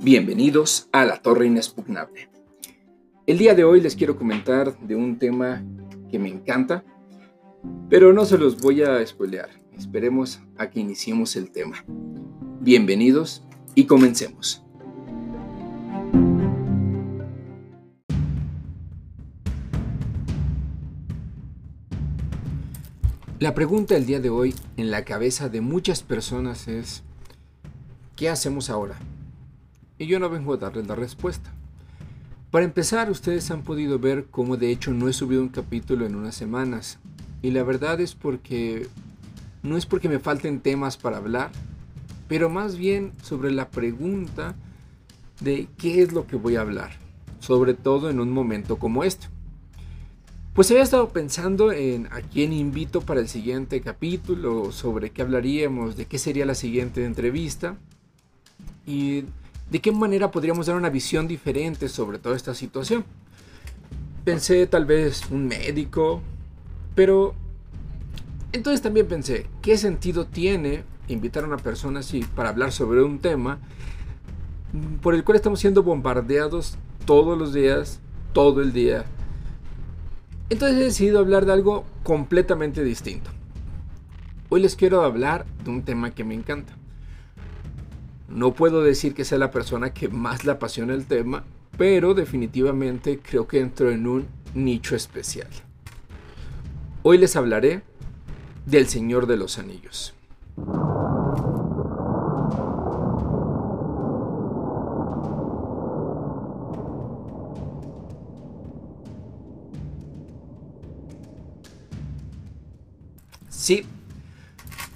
Bienvenidos 0.00 0.88
a 0.92 1.04
La 1.04 1.20
Torre 1.20 1.48
Inexpugnable. 1.48 2.28
El 3.26 3.36
día 3.36 3.56
de 3.56 3.64
hoy 3.64 3.80
les 3.80 3.96
quiero 3.96 4.16
comentar 4.16 4.78
de 4.78 4.94
un 4.94 5.18
tema 5.18 5.64
que 6.08 6.20
me 6.20 6.28
encanta, 6.28 6.84
pero 7.90 8.12
no 8.12 8.24
se 8.24 8.38
los 8.38 8.60
voy 8.60 8.82
a 8.82 9.04
spoilear. 9.04 9.48
Esperemos 9.76 10.40
a 10.56 10.70
que 10.70 10.78
iniciemos 10.78 11.34
el 11.34 11.50
tema. 11.50 11.84
Bienvenidos 12.60 13.42
y 13.74 13.86
comencemos. 13.86 14.62
La 23.40 23.52
pregunta 23.52 23.94
del 23.94 24.06
día 24.06 24.20
de 24.20 24.30
hoy 24.30 24.54
en 24.76 24.92
la 24.92 25.04
cabeza 25.04 25.48
de 25.48 25.60
muchas 25.60 26.04
personas 26.04 26.68
es, 26.68 27.02
¿qué 28.14 28.28
hacemos 28.28 28.70
ahora? 28.70 28.96
Y 29.98 30.06
yo 30.06 30.18
no 30.18 30.30
vengo 30.30 30.54
a 30.54 30.58
darles 30.58 30.86
la 30.86 30.94
respuesta. 30.94 31.52
Para 32.50 32.64
empezar, 32.64 33.10
ustedes 33.10 33.50
han 33.50 33.62
podido 33.62 33.98
ver 33.98 34.26
cómo 34.30 34.56
de 34.56 34.70
hecho 34.70 34.92
no 34.92 35.08
he 35.08 35.12
subido 35.12 35.42
un 35.42 35.48
capítulo 35.48 36.06
en 36.06 36.14
unas 36.14 36.34
semanas. 36.34 36.98
Y 37.42 37.50
la 37.50 37.62
verdad 37.62 38.00
es 38.00 38.14
porque 38.14 38.86
no 39.62 39.76
es 39.76 39.86
porque 39.86 40.08
me 40.08 40.18
falten 40.18 40.60
temas 40.60 40.96
para 40.96 41.18
hablar, 41.18 41.50
pero 42.26 42.48
más 42.48 42.76
bien 42.76 43.12
sobre 43.22 43.50
la 43.50 43.68
pregunta 43.68 44.54
de 45.40 45.68
qué 45.76 46.02
es 46.02 46.12
lo 46.12 46.26
que 46.26 46.36
voy 46.36 46.56
a 46.56 46.62
hablar, 46.62 46.92
sobre 47.40 47.74
todo 47.74 48.10
en 48.10 48.20
un 48.20 48.30
momento 48.30 48.78
como 48.78 49.04
este. 49.04 49.28
Pues 50.54 50.70
había 50.70 50.82
estado 50.82 51.10
pensando 51.10 51.70
en 51.70 52.06
a 52.06 52.20
quién 52.20 52.52
invito 52.52 53.00
para 53.00 53.20
el 53.20 53.28
siguiente 53.28 53.80
capítulo, 53.80 54.72
sobre 54.72 55.10
qué 55.10 55.22
hablaríamos, 55.22 55.96
de 55.96 56.06
qué 56.06 56.18
sería 56.18 56.46
la 56.46 56.56
siguiente 56.56 57.04
entrevista. 57.04 57.76
Y 58.84 59.24
¿De 59.70 59.80
qué 59.80 59.92
manera 59.92 60.30
podríamos 60.30 60.66
dar 60.66 60.76
una 60.76 60.88
visión 60.88 61.28
diferente 61.28 61.88
sobre 61.88 62.18
toda 62.18 62.36
esta 62.36 62.54
situación? 62.54 63.04
Pensé 64.24 64.66
tal 64.66 64.86
vez 64.86 65.22
un 65.30 65.46
médico, 65.46 66.22
pero 66.94 67.34
entonces 68.52 68.80
también 68.80 69.06
pensé, 69.06 69.46
¿qué 69.60 69.76
sentido 69.76 70.26
tiene 70.26 70.84
invitar 71.08 71.44
a 71.44 71.46
una 71.46 71.58
persona 71.58 72.00
así 72.00 72.24
para 72.34 72.48
hablar 72.48 72.72
sobre 72.72 73.02
un 73.02 73.18
tema 73.18 73.58
por 75.02 75.14
el 75.14 75.24
cual 75.24 75.36
estamos 75.36 75.60
siendo 75.60 75.82
bombardeados 75.82 76.78
todos 77.04 77.38
los 77.38 77.52
días, 77.52 78.00
todo 78.32 78.62
el 78.62 78.72
día? 78.72 79.04
Entonces 80.48 80.78
he 80.78 80.84
decidido 80.84 81.18
hablar 81.18 81.44
de 81.44 81.52
algo 81.52 81.84
completamente 82.02 82.82
distinto. 82.82 83.30
Hoy 84.48 84.62
les 84.62 84.76
quiero 84.76 85.02
hablar 85.02 85.44
de 85.62 85.70
un 85.70 85.82
tema 85.82 86.10
que 86.10 86.24
me 86.24 86.34
encanta. 86.34 86.74
No 88.28 88.52
puedo 88.52 88.82
decir 88.82 89.14
que 89.14 89.24
sea 89.24 89.38
la 89.38 89.50
persona 89.50 89.94
que 89.94 90.08
más 90.08 90.44
le 90.44 90.52
apasiona 90.52 90.92
el 90.92 91.06
tema, 91.06 91.44
pero 91.78 92.12
definitivamente 92.12 93.20
creo 93.20 93.48
que 93.48 93.58
entro 93.58 93.90
en 93.90 94.06
un 94.06 94.26
nicho 94.54 94.94
especial. 94.94 95.48
Hoy 97.02 97.16
les 97.16 97.36
hablaré 97.36 97.82
del 98.66 98.86
Señor 98.86 99.26
de 99.26 99.38
los 99.38 99.58
Anillos. 99.58 100.14
Sí, 113.48 113.86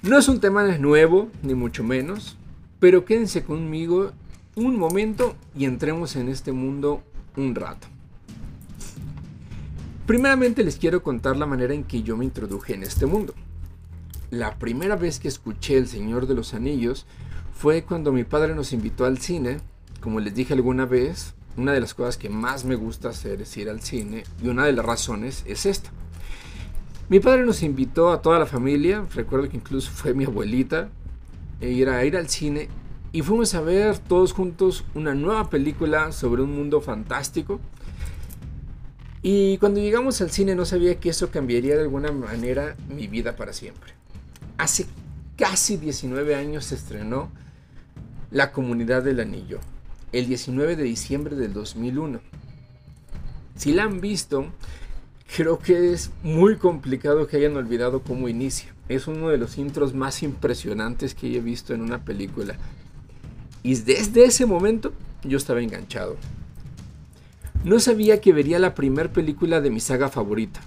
no 0.03 0.19
es 0.19 0.27
un 0.27 0.39
tema 0.39 0.77
nuevo, 0.77 1.29
ni 1.41 1.55
mucho 1.55 1.83
menos. 1.83 2.37
Pero 2.83 3.05
quédense 3.05 3.45
conmigo 3.45 4.11
un 4.55 4.77
momento 4.77 5.37
y 5.55 5.63
entremos 5.63 6.17
en 6.17 6.27
este 6.27 6.51
mundo 6.51 7.01
un 7.37 7.55
rato. 7.55 7.87
Primeramente 10.05 10.65
les 10.65 10.75
quiero 10.75 11.01
contar 11.01 11.37
la 11.37 11.45
manera 11.45 11.73
en 11.73 11.85
que 11.85 12.03
yo 12.03 12.17
me 12.17 12.25
introduje 12.25 12.73
en 12.73 12.83
este 12.83 13.05
mundo. 13.05 13.33
La 14.31 14.59
primera 14.59 14.97
vez 14.97 15.21
que 15.21 15.29
escuché 15.29 15.77
El 15.77 15.87
Señor 15.87 16.27
de 16.27 16.33
los 16.35 16.53
Anillos 16.53 17.05
fue 17.57 17.83
cuando 17.83 18.11
mi 18.11 18.25
padre 18.25 18.53
nos 18.53 18.73
invitó 18.73 19.05
al 19.05 19.17
cine. 19.17 19.61
Como 20.01 20.19
les 20.19 20.35
dije 20.35 20.53
alguna 20.53 20.85
vez, 20.85 21.35
una 21.55 21.71
de 21.71 21.79
las 21.79 21.93
cosas 21.93 22.17
que 22.17 22.29
más 22.29 22.65
me 22.65 22.75
gusta 22.75 23.07
hacer 23.07 23.43
es 23.43 23.55
ir 23.55 23.69
al 23.69 23.79
cine 23.79 24.25
y 24.43 24.49
una 24.49 24.65
de 24.65 24.73
las 24.73 24.85
razones 24.85 25.45
es 25.47 25.65
esta. 25.65 25.89
Mi 27.07 27.21
padre 27.21 27.45
nos 27.45 27.63
invitó 27.63 28.11
a 28.11 28.21
toda 28.21 28.39
la 28.39 28.45
familia, 28.45 29.05
recuerdo 29.15 29.47
que 29.47 29.55
incluso 29.55 29.89
fue 29.89 30.13
mi 30.13 30.25
abuelita, 30.25 30.89
ir 31.69 31.89
a 31.89 32.03
ir 32.05 32.17
al 32.17 32.29
cine 32.29 32.69
y 33.11 33.21
fuimos 33.21 33.53
a 33.53 33.61
ver 33.61 33.99
todos 33.99 34.33
juntos 34.33 34.83
una 34.95 35.13
nueva 35.13 35.49
película 35.49 36.11
sobre 36.11 36.41
un 36.41 36.55
mundo 36.55 36.81
fantástico. 36.81 37.59
Y 39.21 39.57
cuando 39.59 39.79
llegamos 39.79 40.19
al 40.21 40.31
cine 40.31 40.55
no 40.55 40.65
sabía 40.65 40.99
que 40.99 41.09
eso 41.09 41.29
cambiaría 41.29 41.75
de 41.75 41.83
alguna 41.83 42.11
manera 42.11 42.75
mi 42.89 43.07
vida 43.07 43.35
para 43.35 43.53
siempre. 43.53 43.93
Hace 44.57 44.87
casi 45.37 45.77
19 45.77 46.35
años 46.35 46.65
se 46.65 46.75
estrenó 46.75 47.31
La 48.31 48.51
Comunidad 48.51 49.03
del 49.03 49.19
Anillo, 49.19 49.59
el 50.11 50.27
19 50.27 50.75
de 50.75 50.83
diciembre 50.83 51.35
del 51.35 51.53
2001. 51.53 52.19
Si 53.55 53.73
la 53.73 53.83
han 53.83 54.01
visto, 54.01 54.47
creo 55.35 55.57
que 55.57 55.93
es 55.93 56.11
muy 56.21 56.57
complicado 56.57 57.25
que 57.27 57.37
hayan 57.37 57.57
olvidado 57.57 58.03
cómo 58.03 58.27
inicia. 58.29 58.73
Es 58.87 59.07
uno 59.07 59.29
de 59.29 59.39
los 59.39 59.57
intros 59.57 59.95
más 59.95 60.21
impresionantes 60.21 61.15
que 61.15 61.35
he 61.35 61.39
visto 61.39 61.73
en 61.73 61.81
una 61.81 62.05
película. 62.05 62.55
Y 63.63 63.75
desde 63.75 64.25
ese 64.25 64.45
momento 64.45 64.93
yo 65.23 65.37
estaba 65.37 65.61
enganchado. 65.61 66.17
No 67.63 67.79
sabía 67.79 68.21
que 68.21 68.33
vería 68.33 68.59
la 68.59 68.75
primera 68.75 69.11
película 69.11 69.59
de 69.59 69.71
mi 69.71 69.79
saga 69.79 70.09
favorita, 70.09 70.59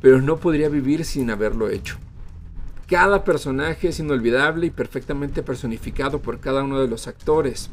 pero 0.00 0.22
no 0.22 0.38
podría 0.38 0.68
vivir 0.68 1.04
sin 1.04 1.30
haberlo 1.30 1.68
hecho. 1.68 1.96
Cada 2.86 3.24
personaje 3.24 3.88
es 3.88 3.98
inolvidable 3.98 4.66
y 4.66 4.70
perfectamente 4.70 5.42
personificado 5.42 6.20
por 6.20 6.38
cada 6.38 6.62
uno 6.62 6.80
de 6.80 6.88
los 6.88 7.08
actores. 7.08 7.70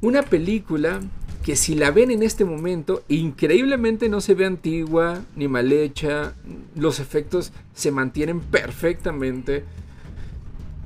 Una 0.00 0.22
película 0.22 1.00
que 1.44 1.56
si 1.56 1.74
la 1.74 1.90
ven 1.90 2.10
en 2.10 2.22
este 2.22 2.46
momento, 2.46 3.04
increíblemente 3.06 4.08
no 4.08 4.22
se 4.22 4.34
ve 4.34 4.46
antigua 4.46 5.20
ni 5.36 5.46
mal 5.46 5.72
hecha, 5.72 6.32
los 6.74 7.00
efectos 7.00 7.52
se 7.74 7.90
mantienen 7.90 8.40
perfectamente 8.40 9.62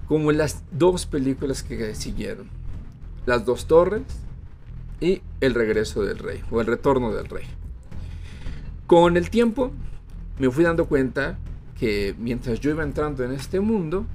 como 0.08 0.32
las 0.32 0.64
dos 0.72 1.06
películas 1.06 1.62
que 1.62 1.94
siguieron. 1.94 2.48
Las 3.24 3.44
dos 3.44 3.68
torres 3.68 4.02
y 5.00 5.22
El 5.40 5.54
regreso 5.54 6.02
del 6.02 6.18
rey 6.18 6.42
o 6.50 6.60
El 6.60 6.66
retorno 6.66 7.14
del 7.14 7.28
rey. 7.28 7.44
Con 8.88 9.16
el 9.16 9.30
tiempo 9.30 9.70
me 10.40 10.50
fui 10.50 10.64
dando 10.64 10.86
cuenta 10.86 11.38
que 11.78 12.16
mientras 12.18 12.58
yo 12.58 12.70
iba 12.70 12.82
entrando 12.82 13.22
en 13.22 13.30
este 13.30 13.60
mundo, 13.60 14.06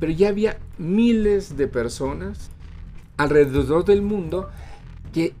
pero 0.00 0.10
ya 0.10 0.28
había 0.30 0.58
miles 0.78 1.58
de 1.58 1.68
personas 1.68 2.50
alrededor 3.18 3.84
del 3.84 4.00
mundo 4.00 4.48
que 5.14 5.32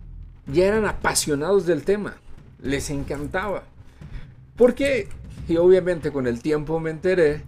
ya 0.46 0.66
eran 0.66 0.86
apasionados 0.86 1.66
del 1.66 1.82
tema, 1.82 2.16
les 2.62 2.90
encantaba. 2.90 3.64
Porque, 4.56 5.08
y 5.48 5.56
obviamente 5.56 6.12
con 6.12 6.28
el 6.28 6.40
tiempo 6.40 6.78
me 6.78 6.90
enteré 6.90 7.42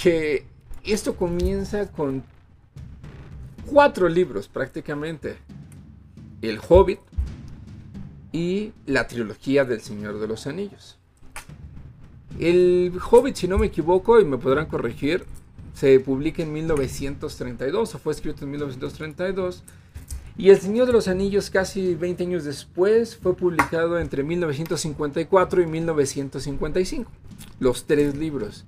que 0.00 0.44
esto 0.84 1.16
comienza 1.16 1.90
con 1.90 2.22
cuatro 3.66 4.08
libros 4.08 4.48
prácticamente. 4.48 5.38
El 6.42 6.60
Hobbit 6.66 7.00
y 8.32 8.72
la 8.86 9.06
trilogía 9.06 9.64
del 9.64 9.80
Señor 9.80 10.20
de 10.20 10.28
los 10.28 10.46
Anillos. 10.46 10.98
El 12.38 12.92
Hobbit, 13.10 13.36
si 13.36 13.48
no 13.48 13.58
me 13.58 13.66
equivoco, 13.66 14.20
y 14.20 14.24
me 14.24 14.38
podrán 14.38 14.66
corregir, 14.66 15.24
se 15.74 15.98
publica 16.00 16.42
en 16.42 16.52
1932 16.52 17.94
o 17.94 17.98
fue 17.98 18.12
escrito 18.12 18.44
en 18.44 18.50
1932. 18.50 19.64
Y 20.40 20.48
El 20.48 20.58
Señor 20.58 20.86
de 20.86 20.94
los 20.94 21.06
Anillos, 21.06 21.50
casi 21.50 21.94
20 21.94 22.24
años 22.24 22.44
después, 22.44 23.14
fue 23.14 23.36
publicado 23.36 23.98
entre 23.98 24.22
1954 24.22 25.60
y 25.60 25.66
1955. 25.66 27.10
Los 27.58 27.84
tres 27.84 28.16
libros. 28.16 28.64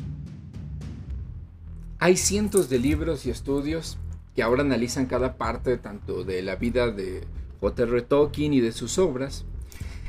Hay 1.99 2.19
cientos 2.19 2.69
de 2.69 2.79
libros 2.79 3.25
y 3.25 3.31
estudios 3.31 3.97
que 4.37 4.43
ahora 4.43 4.61
analizan 4.61 5.07
cada 5.07 5.39
parte 5.39 5.79
tanto 5.79 6.25
de 6.25 6.43
la 6.43 6.57
vida 6.57 6.91
de 6.91 7.23
J.R. 7.63 8.03
Tolkien 8.03 8.53
y 8.53 8.61
de 8.61 8.73
sus 8.73 8.99
obras. 8.99 9.47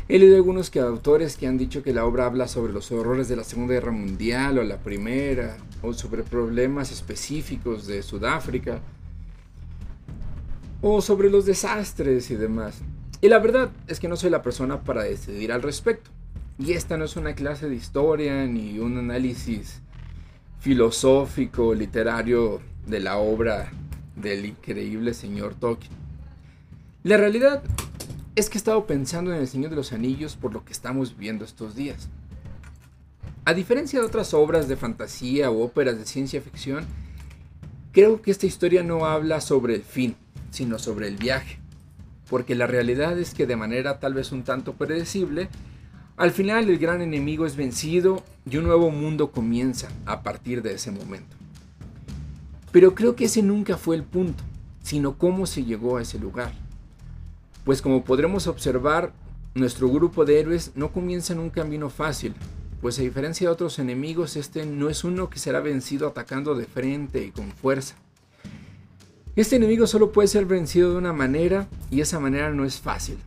He 0.10 0.20
leído 0.20 0.36
algunos 0.36 0.70
que, 0.70 0.82
autores 0.82 1.38
que 1.38 1.48
han 1.48 1.58
dicho 1.58 1.82
que 1.82 1.94
la 1.94 2.04
obra 2.04 2.26
habla 2.26 2.50
sobre 2.50 2.74
los 2.74 2.92
horrores 2.92 3.30
de 3.30 3.38
la 3.38 3.46
Segunda 3.46 3.76
Guerra 3.76 3.94
Mundial 3.94 4.60
o 4.60 4.64
la 4.64 4.80
Primera, 4.80 5.56
o 5.82 5.94
sobre 5.94 6.24
problemas 6.24 6.92
específicos 6.92 7.88
de 7.88 8.04
Sudáfrica, 8.04 8.82
o 10.84 11.02
sobre 11.02 11.30
los 11.30 11.46
desastres 11.46 12.30
y 12.30 12.36
demás. 12.36 12.82
Y 13.22 13.30
la 13.30 13.40
verdad 13.40 13.72
es 13.88 14.02
que 14.02 14.10
no 14.10 14.18
soy 14.18 14.30
la 14.30 14.42
persona 14.42 14.82
para 14.82 15.04
decidir 15.04 15.54
al 15.54 15.62
respecto. 15.62 16.12
Y 16.60 16.74
esta 16.74 16.98
no 16.98 17.06
es 17.06 17.16
una 17.16 17.34
clase 17.34 17.70
de 17.70 17.76
historia 17.76 18.46
ni 18.46 18.78
un 18.78 18.98
análisis 18.98 19.82
filosófico, 20.60 21.74
literario 21.74 22.62
de 22.86 23.00
la 23.00 23.18
obra 23.18 23.72
del 24.18 24.46
increíble 24.46 25.14
señor 25.14 25.56
Tolkien. 25.56 25.94
La 27.04 27.16
realidad 27.16 27.64
es 28.36 28.50
que 28.50 28.58
he 28.58 28.60
estado 28.60 28.86
pensando 28.86 29.34
en 29.34 29.40
el 29.40 29.48
Señor 29.48 29.70
de 29.70 29.76
los 29.78 29.94
Anillos 29.94 30.36
por 30.36 30.54
lo 30.54 30.66
que 30.66 30.74
estamos 30.74 31.16
viviendo 31.16 31.46
estos 31.46 31.76
días. 31.76 32.10
A 33.46 33.54
diferencia 33.54 34.00
de 34.00 34.06
otras 34.06 34.34
obras 34.34 34.68
de 34.68 34.76
fantasía 34.76 35.50
o 35.50 35.64
óperas 35.64 35.98
de 35.98 36.06
ciencia 36.06 36.42
ficción, 36.42 36.86
creo 37.92 38.22
que 38.22 38.32
esta 38.32 38.46
historia 38.46 38.84
no 38.84 39.06
habla 39.06 39.42
sobre 39.42 39.76
el 39.76 39.84
fin, 39.84 40.16
sino 40.54 40.78
sobre 40.78 41.08
el 41.08 41.18
viaje. 41.18 41.60
Porque 42.30 42.56
la 42.56 42.68
realidad 42.68 43.18
es 43.20 43.34
que 43.34 43.48
de 43.48 43.56
manera 43.56 44.00
tal 44.00 44.14
vez 44.14 44.32
un 44.32 44.44
tanto 44.44 44.74
predecible, 44.74 45.50
al 46.16 46.32
final 46.32 46.70
el 46.70 46.78
gran 46.78 47.02
enemigo 47.02 47.46
es 47.46 47.56
vencido 47.56 48.24
y 48.50 48.58
un 48.58 48.66
nuevo 48.66 48.92
mundo 48.92 49.32
comienza 49.32 49.90
a 50.06 50.22
partir 50.22 50.62
de 50.62 50.76
ese 50.76 50.92
momento. 50.92 51.36
Pero 52.72 52.94
creo 52.94 53.16
que 53.16 53.26
ese 53.26 53.42
nunca 53.42 53.78
fue 53.78 53.96
el 53.96 54.04
punto, 54.04 54.44
sino 54.84 55.18
cómo 55.18 55.48
se 55.48 55.66
llegó 55.66 55.98
a 55.98 56.04
ese 56.04 56.20
lugar. 56.20 56.54
Pues 57.66 57.82
como 57.82 58.04
podremos 58.04 58.46
observar, 58.46 59.12
nuestro 59.56 59.90
grupo 59.90 60.24
de 60.24 60.40
héroes 60.40 60.72
no 60.76 60.92
comienza 60.92 61.34
en 61.34 61.40
un 61.40 61.50
camino 61.50 61.90
fácil, 61.90 62.36
pues 62.80 63.00
a 63.00 63.02
diferencia 63.02 63.48
de 63.48 63.54
otros 63.54 63.80
enemigos, 63.80 64.36
este 64.36 64.66
no 64.66 64.90
es 64.90 65.04
uno 65.04 65.30
que 65.30 65.40
será 65.40 65.62
vencido 65.62 66.08
atacando 66.08 66.54
de 66.54 66.66
frente 66.66 67.24
y 67.24 67.32
con 67.32 67.52
fuerza. 67.52 67.96
Este 69.36 69.56
enemigo 69.56 69.88
solo 69.88 70.12
puede 70.12 70.28
ser 70.28 70.46
vencido 70.46 70.92
de 70.92 70.98
una 70.98 71.14
manera 71.14 71.68
y 71.90 72.02
esa 72.02 72.20
manera 72.20 72.52
no 72.52 72.66
es 72.66 72.80
fácil, 72.80 73.18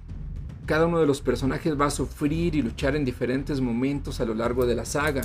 cada 0.67 0.87
uno 0.87 0.99
de 0.99 1.07
los 1.07 1.21
personajes 1.21 1.81
va 1.81 1.87
a 1.87 1.91
sufrir 1.91 2.57
y 2.57 2.63
luchar 2.63 2.97
en 2.97 3.05
diferentes 3.05 3.61
momentos 3.61 4.21
a 4.21 4.25
lo 4.25 4.35
largo 4.35 4.67
de 4.67 4.75
la 4.75 4.85
saga. 4.85 5.23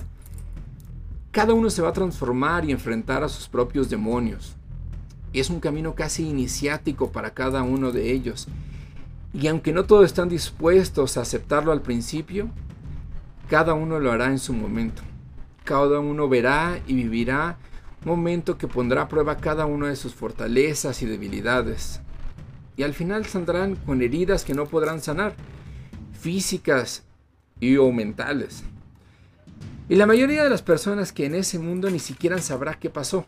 Cada 1.31 1.56
uno 1.56 1.72
se 1.72 1.81
va 1.81 1.89
a 1.89 1.94
transformar 1.94 2.63
y 2.63 2.72
enfrentar 2.72 3.24
a 3.24 3.30
sus 3.30 3.48
propios 3.48 3.89
demonios. 3.89 4.56
Es 5.33 5.50
un 5.50 5.60
camino 5.60 5.95
casi 5.95 6.28
iniciático 6.28 7.12
para 7.12 7.31
cada 7.31 7.63
uno 7.63 7.92
de 7.92 8.12
ellos. 8.12 8.48
Y 9.33 9.48
aunque 9.48 9.74
no 9.74 9.86
todos 9.86 10.06
están 10.06 10.30
dispuestos 10.30 11.18
a 11.18 11.22
aceptarlo 11.22 11.72
al 11.72 11.81
principio, 11.81 12.50
cada 13.50 13.74
uno 13.74 14.00
lo 14.00 14.12
hará 14.12 14.28
en 14.28 14.38
su 14.39 14.54
momento. 14.54 15.01
Cada 15.63 16.00
uno 16.00 16.30
verá 16.30 16.80
y 16.86 16.94
vivirá 16.94 17.57
momento 18.03 18.57
que 18.57 18.68
pondrá 18.68 19.03
a 19.03 19.07
prueba 19.07 19.38
cada 19.38 19.65
una 19.65 19.88
de 19.89 19.95
sus 19.95 20.13
fortalezas 20.13 21.01
y 21.01 21.06
debilidades 21.06 22.01
y 22.77 22.83
al 22.83 22.94
final 22.94 23.25
saldrán 23.25 23.75
con 23.75 24.01
heridas 24.01 24.44
que 24.44 24.53
no 24.53 24.65
podrán 24.65 25.01
sanar, 25.01 25.36
físicas 26.19 27.03
y 27.59 27.77
o 27.77 27.92
mentales. 27.92 28.63
Y 29.89 29.95
la 29.95 30.06
mayoría 30.06 30.44
de 30.44 30.50
las 30.50 30.62
personas 30.62 31.12
que 31.12 31.25
en 31.25 31.36
ese 31.36 31.59
mundo 31.59 31.89
ni 31.89 32.00
siquiera 32.00 32.39
sabrá 32.39 32.80
qué 32.80 32.89
pasó. 32.89 33.25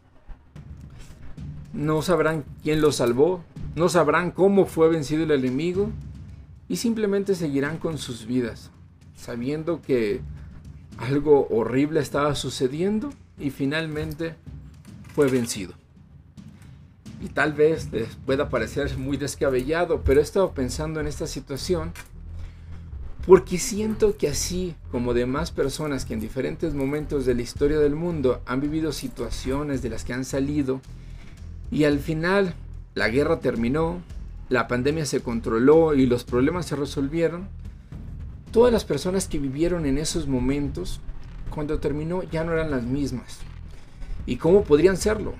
No 1.73 2.01
sabrán 2.01 2.45
quién 2.63 2.81
lo 2.81 2.91
salvó, 2.91 3.43
no 3.75 3.89
sabrán 3.89 4.31
cómo 4.31 4.65
fue 4.65 4.89
vencido 4.89 5.23
el 5.23 5.31
enemigo 5.31 5.89
y 6.69 6.77
simplemente 6.77 7.35
seguirán 7.35 7.77
con 7.77 7.97
sus 7.97 8.25
vidas, 8.25 8.71
sabiendo 9.15 9.81
que 9.81 10.21
algo 10.97 11.47
horrible 11.49 11.99
estaba 11.99 12.35
sucediendo 12.35 13.11
y 13.37 13.49
finalmente 13.49 14.35
fue 15.13 15.27
vencido. 15.29 15.73
Y 17.21 17.29
tal 17.29 17.53
vez 17.53 17.91
les 17.91 18.15
pueda 18.15 18.49
parecer 18.49 18.97
muy 18.97 19.17
descabellado, 19.17 20.01
pero 20.03 20.19
he 20.19 20.23
estado 20.23 20.51
pensando 20.51 20.99
en 20.99 21.07
esta 21.07 21.27
situación 21.27 21.93
porque 23.25 23.57
siento 23.57 24.17
que 24.17 24.27
así 24.27 24.75
como 24.91 25.13
demás 25.13 25.51
personas 25.51 26.03
que 26.03 26.13
en 26.13 26.19
diferentes 26.19 26.73
momentos 26.73 27.25
de 27.25 27.35
la 27.35 27.41
historia 27.41 27.79
del 27.79 27.95
mundo 27.95 28.41
han 28.45 28.59
vivido 28.59 28.91
situaciones 28.91 29.81
de 29.81 29.89
las 29.89 30.03
que 30.03 30.11
han 30.11 30.25
salido 30.25 30.81
y 31.71 31.85
al 31.85 31.99
final 31.99 32.53
la 32.95 33.07
guerra 33.07 33.39
terminó, 33.39 34.01
la 34.49 34.67
pandemia 34.67 35.05
se 35.05 35.21
controló 35.21 35.93
y 35.93 36.05
los 36.05 36.25
problemas 36.25 36.65
se 36.65 36.75
resolvieron, 36.75 37.47
todas 38.51 38.73
las 38.73 38.83
personas 38.83 39.27
que 39.27 39.39
vivieron 39.39 39.85
en 39.85 39.97
esos 39.97 40.27
momentos, 40.27 40.99
cuando 41.49 41.79
terminó 41.79 42.23
ya 42.23 42.43
no 42.43 42.51
eran 42.51 42.71
las 42.71 42.83
mismas. 42.83 43.39
¿Y 44.25 44.37
cómo 44.37 44.63
podrían 44.63 44.95
serlo? 44.95 45.33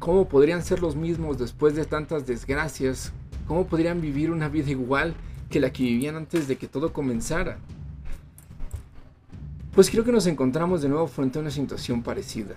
¿Cómo 0.00 0.28
podrían 0.28 0.64
ser 0.64 0.80
los 0.80 0.96
mismos 0.96 1.38
después 1.38 1.76
de 1.76 1.84
tantas 1.84 2.26
desgracias? 2.26 3.12
¿Cómo 3.46 3.66
podrían 3.66 4.00
vivir 4.00 4.30
una 4.30 4.48
vida 4.48 4.70
igual 4.70 5.14
que 5.50 5.60
la 5.60 5.72
que 5.72 5.84
vivían 5.84 6.16
antes 6.16 6.48
de 6.48 6.56
que 6.56 6.66
todo 6.66 6.92
comenzara? 6.92 7.58
Pues 9.72 9.90
creo 9.90 10.02
que 10.02 10.12
nos 10.12 10.26
encontramos 10.26 10.82
de 10.82 10.88
nuevo 10.88 11.06
frente 11.06 11.38
a 11.38 11.42
una 11.42 11.52
situación 11.52 12.02
parecida. 12.02 12.56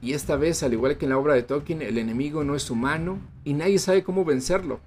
Y 0.00 0.14
esta 0.14 0.36
vez, 0.36 0.62
al 0.62 0.72
igual 0.72 0.96
que 0.96 1.04
en 1.04 1.10
la 1.10 1.18
obra 1.18 1.34
de 1.34 1.42
Tolkien, 1.42 1.82
el 1.82 1.98
enemigo 1.98 2.42
no 2.42 2.54
es 2.54 2.70
humano 2.70 3.18
y 3.44 3.52
nadie 3.52 3.78
sabe 3.78 4.02
cómo 4.02 4.24
vencerlo. 4.24 4.80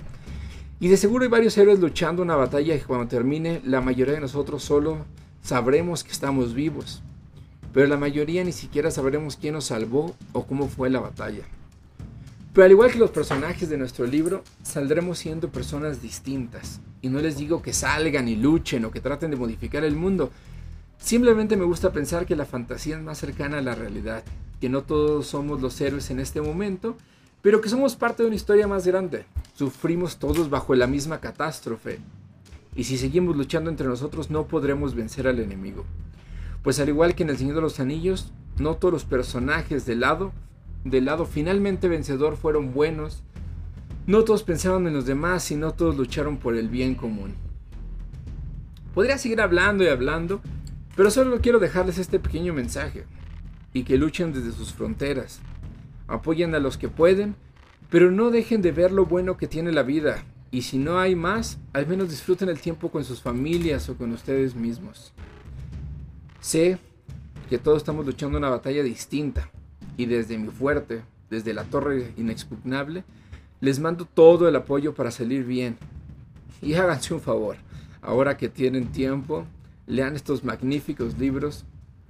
Y 0.79 0.87
de 0.87 0.97
seguro 0.97 1.23
hay 1.23 1.29
varios 1.29 1.57
héroes 1.57 1.79
luchando 1.79 2.23
una 2.23 2.35
batalla 2.35 2.77
que 2.77 2.83
cuando 2.83 3.07
termine, 3.07 3.61
la 3.63 3.79
mayoría 3.79 4.15
de 4.15 4.19
nosotros 4.19 4.63
solo 4.63 5.05
sabremos 5.41 6.03
que 6.03 6.11
estamos 6.11 6.53
vivos. 6.53 7.01
Pero 7.75 7.87
la 7.87 7.97
mayoría 7.97 8.41
ni 8.45 8.53
siquiera 8.53 8.89
sabremos 8.89 9.35
quién 9.35 9.55
nos 9.55 9.65
salvó 9.65 10.15
o 10.31 10.45
cómo 10.47 10.69
fue 10.69 10.89
la 10.89 11.01
batalla. 11.01 11.43
Pero 12.53 12.63
al 12.63 12.71
igual 12.71 12.89
que 12.89 12.97
los 12.97 13.09
personajes 13.09 13.69
de 13.69 13.77
nuestro 13.77 14.05
libro, 14.05 14.45
saldremos 14.63 15.19
siendo 15.19 15.49
personas 15.49 16.01
distintas. 16.01 16.79
Y 17.01 17.09
no 17.09 17.19
les 17.19 17.35
digo 17.35 17.61
que 17.61 17.73
salgan 17.73 18.29
y 18.29 18.37
luchen 18.37 18.85
o 18.85 18.91
que 18.91 19.01
traten 19.01 19.29
de 19.29 19.35
modificar 19.35 19.83
el 19.83 19.97
mundo. 19.97 20.31
Simplemente 20.97 21.57
me 21.57 21.65
gusta 21.65 21.91
pensar 21.91 22.25
que 22.25 22.37
la 22.37 22.45
fantasía 22.45 22.95
es 22.95 23.03
más 23.03 23.17
cercana 23.17 23.57
a 23.57 23.61
la 23.61 23.75
realidad, 23.75 24.23
que 24.61 24.69
no 24.69 24.83
todos 24.83 25.27
somos 25.27 25.61
los 25.61 25.81
héroes 25.81 26.09
en 26.11 26.21
este 26.21 26.39
momento, 26.39 26.95
pero 27.41 27.59
que 27.59 27.67
somos 27.67 27.97
parte 27.97 28.23
de 28.23 28.27
una 28.27 28.37
historia 28.37 28.69
más 28.69 28.87
grande. 28.87 29.25
Sufrimos 29.53 30.17
todos 30.17 30.49
bajo 30.49 30.75
la 30.75 30.87
misma 30.87 31.19
catástrofe. 31.19 31.99
Y 32.73 32.85
si 32.85 32.97
seguimos 32.97 33.35
luchando 33.35 33.69
entre 33.69 33.85
nosotros 33.85 34.29
no 34.29 34.47
podremos 34.47 34.95
vencer 34.95 35.27
al 35.27 35.39
enemigo. 35.39 35.83
Pues 36.65 36.81
al 36.81 36.89
igual 36.89 37.15
que 37.15 37.23
en 37.23 37.29
El 37.29 37.37
Señor 37.37 37.55
de 37.55 37.61
los 37.61 37.79
Anillos, 37.79 38.33
no 38.57 38.75
todos 38.75 38.91
los 38.91 39.05
personajes 39.05 39.85
del 39.85 40.01
lado 40.01 40.33
del 40.85 41.05
lado 41.05 41.25
finalmente 41.25 41.87
vencedor 41.87 42.37
fueron 42.37 42.71
buenos. 42.71 43.23
No 44.05 44.23
todos 44.23 44.43
pensaban 44.43 44.85
en 44.85 44.93
los 44.93 45.07
demás 45.07 45.49
y 45.51 45.55
no 45.55 45.73
todos 45.73 45.97
lucharon 45.97 46.37
por 46.37 46.55
el 46.55 46.69
bien 46.69 46.93
común. 46.93 47.33
Podría 48.93 49.17
seguir 49.17 49.41
hablando 49.41 49.83
y 49.83 49.87
hablando, 49.87 50.41
pero 50.95 51.09
solo 51.09 51.41
quiero 51.41 51.59
dejarles 51.59 51.97
este 51.97 52.19
pequeño 52.19 52.53
mensaje 52.53 53.03
y 53.73 53.83
que 53.83 53.97
luchen 53.97 54.31
desde 54.31 54.51
sus 54.51 54.73
fronteras. 54.73 55.39
Apoyen 56.07 56.53
a 56.53 56.59
los 56.59 56.77
que 56.77 56.87
pueden, 56.87 57.35
pero 57.89 58.11
no 58.11 58.29
dejen 58.29 58.61
de 58.61 58.71
ver 58.71 58.91
lo 58.91 59.07
bueno 59.07 59.37
que 59.37 59.47
tiene 59.47 59.71
la 59.71 59.83
vida 59.83 60.23
y 60.51 60.61
si 60.61 60.77
no 60.77 60.99
hay 60.99 61.15
más, 61.15 61.57
al 61.73 61.87
menos 61.87 62.11
disfruten 62.11 62.47
el 62.47 62.59
tiempo 62.59 62.91
con 62.91 63.03
sus 63.03 63.21
familias 63.21 63.89
o 63.89 63.97
con 63.97 64.11
ustedes 64.11 64.55
mismos. 64.55 65.13
Sé 66.45 66.77
que 67.49 67.57
todos 67.57 67.77
estamos 67.77 68.05
luchando 68.05 68.37
una 68.37 68.51
batalla 68.51 68.83
distinta, 68.83 69.49
y 69.97 70.05
desde 70.05 70.37
mi 70.37 70.49
fuerte, 70.49 71.01
desde 71.31 71.55
la 71.55 71.63
torre 71.63 72.13
inexpugnable, 72.17 73.03
les 73.61 73.79
mando 73.79 74.05
todo 74.05 74.47
el 74.47 74.55
apoyo 74.55 74.93
para 74.93 75.09
salir 75.09 75.43
bien. 75.43 75.75
Y 76.61 76.75
háganse 76.75 77.15
un 77.15 77.19
favor, 77.21 77.57
ahora 77.99 78.37
que 78.37 78.47
tienen 78.47 78.91
tiempo, 78.91 79.47
lean 79.87 80.15
estos 80.15 80.43
magníficos 80.43 81.17
libros 81.17 81.65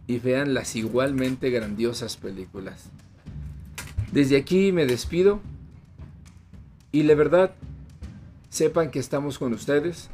y 0.05 0.19
vean 0.19 0.53
las 0.53 0.75
igualmente 0.75 1.49
grandiosas 1.49 2.17
películas. 2.17 2.89
Desde 4.11 4.35
aquí 4.35 4.73
me 4.73 4.85
despido 4.85 5.39
y 6.91 7.03
la 7.03 7.15
verdad, 7.15 7.55
sepan 8.49 8.91
que 8.91 8.99
estamos 8.99 9.39
con 9.39 9.53
ustedes, 9.53 10.09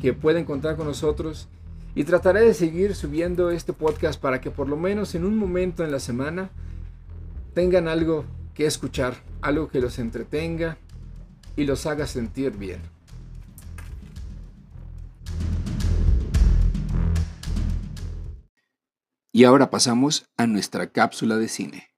que 0.00 0.14
pueden 0.14 0.46
contar 0.46 0.76
con 0.76 0.86
nosotros 0.86 1.46
y 1.94 2.04
trataré 2.04 2.40
de 2.40 2.54
seguir 2.54 2.94
subiendo 2.94 3.50
este 3.50 3.72
podcast 3.72 4.20
para 4.20 4.40
que 4.40 4.50
por 4.50 4.68
lo 4.68 4.76
menos 4.76 5.14
en 5.14 5.24
un 5.24 5.36
momento 5.36 5.84
en 5.84 5.92
la 5.92 6.00
semana 6.00 6.50
tengan 7.54 7.86
algo 7.86 8.24
que 8.52 8.66
escuchar, 8.66 9.14
algo 9.42 9.68
que 9.68 9.80
los 9.80 9.98
entretenga 9.98 10.76
y 11.56 11.64
los 11.64 11.86
haga 11.86 12.06
sentir 12.06 12.56
bien. 12.56 12.80
Y 19.32 19.44
ahora 19.44 19.70
pasamos 19.70 20.30
a 20.36 20.46
nuestra 20.46 20.92
cápsula 20.92 21.36
de 21.36 21.48
cine. 21.48 21.93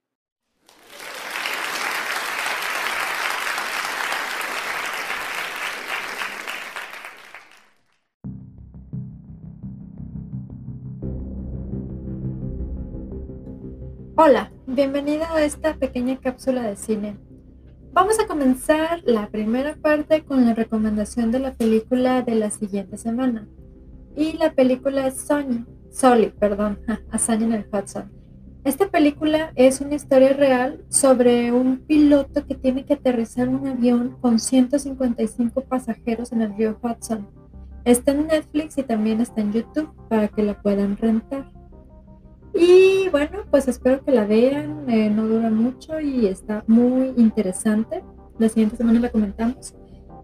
Hola, 14.18 14.50
bienvenido 14.66 15.24
a 15.30 15.42
esta 15.42 15.74
pequeña 15.74 16.18
cápsula 16.18 16.62
de 16.62 16.76
cine. 16.76 17.18
Vamos 17.92 18.18
a 18.18 18.26
comenzar 18.26 19.02
la 19.04 19.28
primera 19.28 19.76
parte 19.76 20.24
con 20.24 20.46
la 20.46 20.54
recomendación 20.54 21.30
de 21.30 21.38
la 21.38 21.52
película 21.52 22.22
de 22.22 22.34
la 22.34 22.50
siguiente 22.50 22.96
semana. 22.96 23.46
Y 24.16 24.32
la 24.38 24.54
película 24.54 25.06
es 25.06 25.20
Sonya, 25.20 25.66
Solly, 25.90 26.28
perdón, 26.30 26.78
Hazaña 27.10 27.44
en 27.44 27.52
el 27.52 27.66
Hudson. 27.70 28.10
Esta 28.64 28.88
película 28.88 29.52
es 29.54 29.82
una 29.82 29.96
historia 29.96 30.32
real 30.32 30.82
sobre 30.88 31.52
un 31.52 31.80
piloto 31.80 32.46
que 32.46 32.54
tiene 32.54 32.86
que 32.86 32.94
aterrizar 32.94 33.50
un 33.50 33.66
avión 33.66 34.16
con 34.22 34.38
155 34.38 35.60
pasajeros 35.60 36.32
en 36.32 36.40
el 36.40 36.56
río 36.56 36.78
Hudson. 36.82 37.28
Está 37.84 38.12
en 38.12 38.28
Netflix 38.28 38.78
y 38.78 38.82
también 38.82 39.20
está 39.20 39.42
en 39.42 39.52
YouTube 39.52 39.90
para 40.08 40.28
que 40.28 40.42
la 40.42 40.62
puedan 40.62 40.96
rentar. 40.96 41.55
Y 42.58 43.08
bueno, 43.10 43.40
pues 43.50 43.68
espero 43.68 44.02
que 44.02 44.12
la 44.12 44.24
vean, 44.24 44.88
eh, 44.88 45.10
no 45.10 45.26
dura 45.26 45.50
mucho 45.50 46.00
y 46.00 46.26
está 46.26 46.64
muy 46.66 47.12
interesante. 47.16 48.02
La 48.38 48.48
siguiente 48.48 48.76
semana 48.76 49.00
la 49.00 49.10
comentamos. 49.10 49.74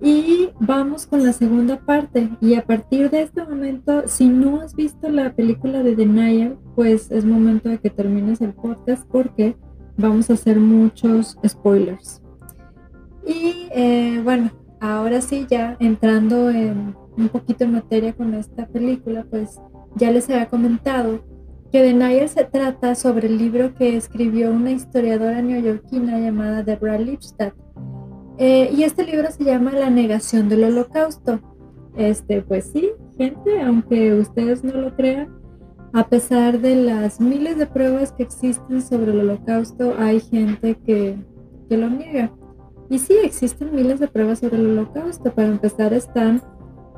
Y 0.00 0.48
vamos 0.58 1.06
con 1.06 1.22
la 1.22 1.32
segunda 1.32 1.78
parte. 1.78 2.30
Y 2.40 2.54
a 2.54 2.64
partir 2.64 3.10
de 3.10 3.22
este 3.22 3.44
momento, 3.44 4.04
si 4.06 4.26
no 4.28 4.60
has 4.60 4.74
visto 4.74 5.08
la 5.10 5.34
película 5.34 5.82
de 5.82 5.94
Denial, 5.94 6.58
pues 6.74 7.10
es 7.10 7.24
momento 7.24 7.68
de 7.68 7.78
que 7.78 7.90
termines 7.90 8.40
el 8.40 8.54
podcast 8.54 9.06
porque 9.08 9.56
vamos 9.96 10.30
a 10.30 10.32
hacer 10.32 10.58
muchos 10.58 11.38
spoilers. 11.46 12.22
Y 13.26 13.68
eh, 13.72 14.20
bueno, 14.24 14.50
ahora 14.80 15.20
sí, 15.20 15.46
ya 15.48 15.76
entrando 15.78 16.50
en 16.50 16.96
un 17.16 17.28
poquito 17.28 17.64
en 17.64 17.72
materia 17.72 18.14
con 18.14 18.34
esta 18.34 18.66
película, 18.66 19.24
pues 19.28 19.60
ya 19.96 20.10
les 20.10 20.28
había 20.30 20.46
comentado 20.46 21.20
que 21.72 21.82
Denial 21.82 22.28
se 22.28 22.44
trata 22.44 22.94
sobre 22.94 23.28
el 23.28 23.38
libro 23.38 23.74
que 23.74 23.96
escribió 23.96 24.52
una 24.52 24.72
historiadora 24.72 25.40
neoyorquina 25.40 26.20
llamada 26.20 26.62
Deborah 26.62 26.98
Lipstadt 26.98 27.54
eh, 28.38 28.70
y 28.76 28.82
este 28.82 29.04
libro 29.04 29.30
se 29.30 29.44
llama 29.44 29.72
La 29.72 29.88
negación 29.88 30.48
del 30.48 30.64
holocausto. 30.64 31.40
Este, 31.96 32.42
pues 32.42 32.70
sí, 32.72 32.90
gente, 33.16 33.60
aunque 33.60 34.14
ustedes 34.14 34.64
no 34.64 34.72
lo 34.72 34.96
crean, 34.96 35.28
a 35.92 36.08
pesar 36.08 36.60
de 36.60 36.76
las 36.76 37.20
miles 37.20 37.58
de 37.58 37.66
pruebas 37.66 38.12
que 38.12 38.22
existen 38.22 38.80
sobre 38.82 39.12
el 39.12 39.20
holocausto, 39.20 39.94
hay 39.98 40.20
gente 40.20 40.74
que, 40.74 41.16
que 41.68 41.76
lo 41.76 41.90
niega. 41.90 42.32
Y 42.88 42.98
sí, 42.98 43.14
existen 43.22 43.74
miles 43.74 44.00
de 44.00 44.08
pruebas 44.08 44.40
sobre 44.40 44.56
el 44.56 44.70
holocausto. 44.70 45.32
Para 45.32 45.48
empezar 45.48 45.92
están 45.92 46.42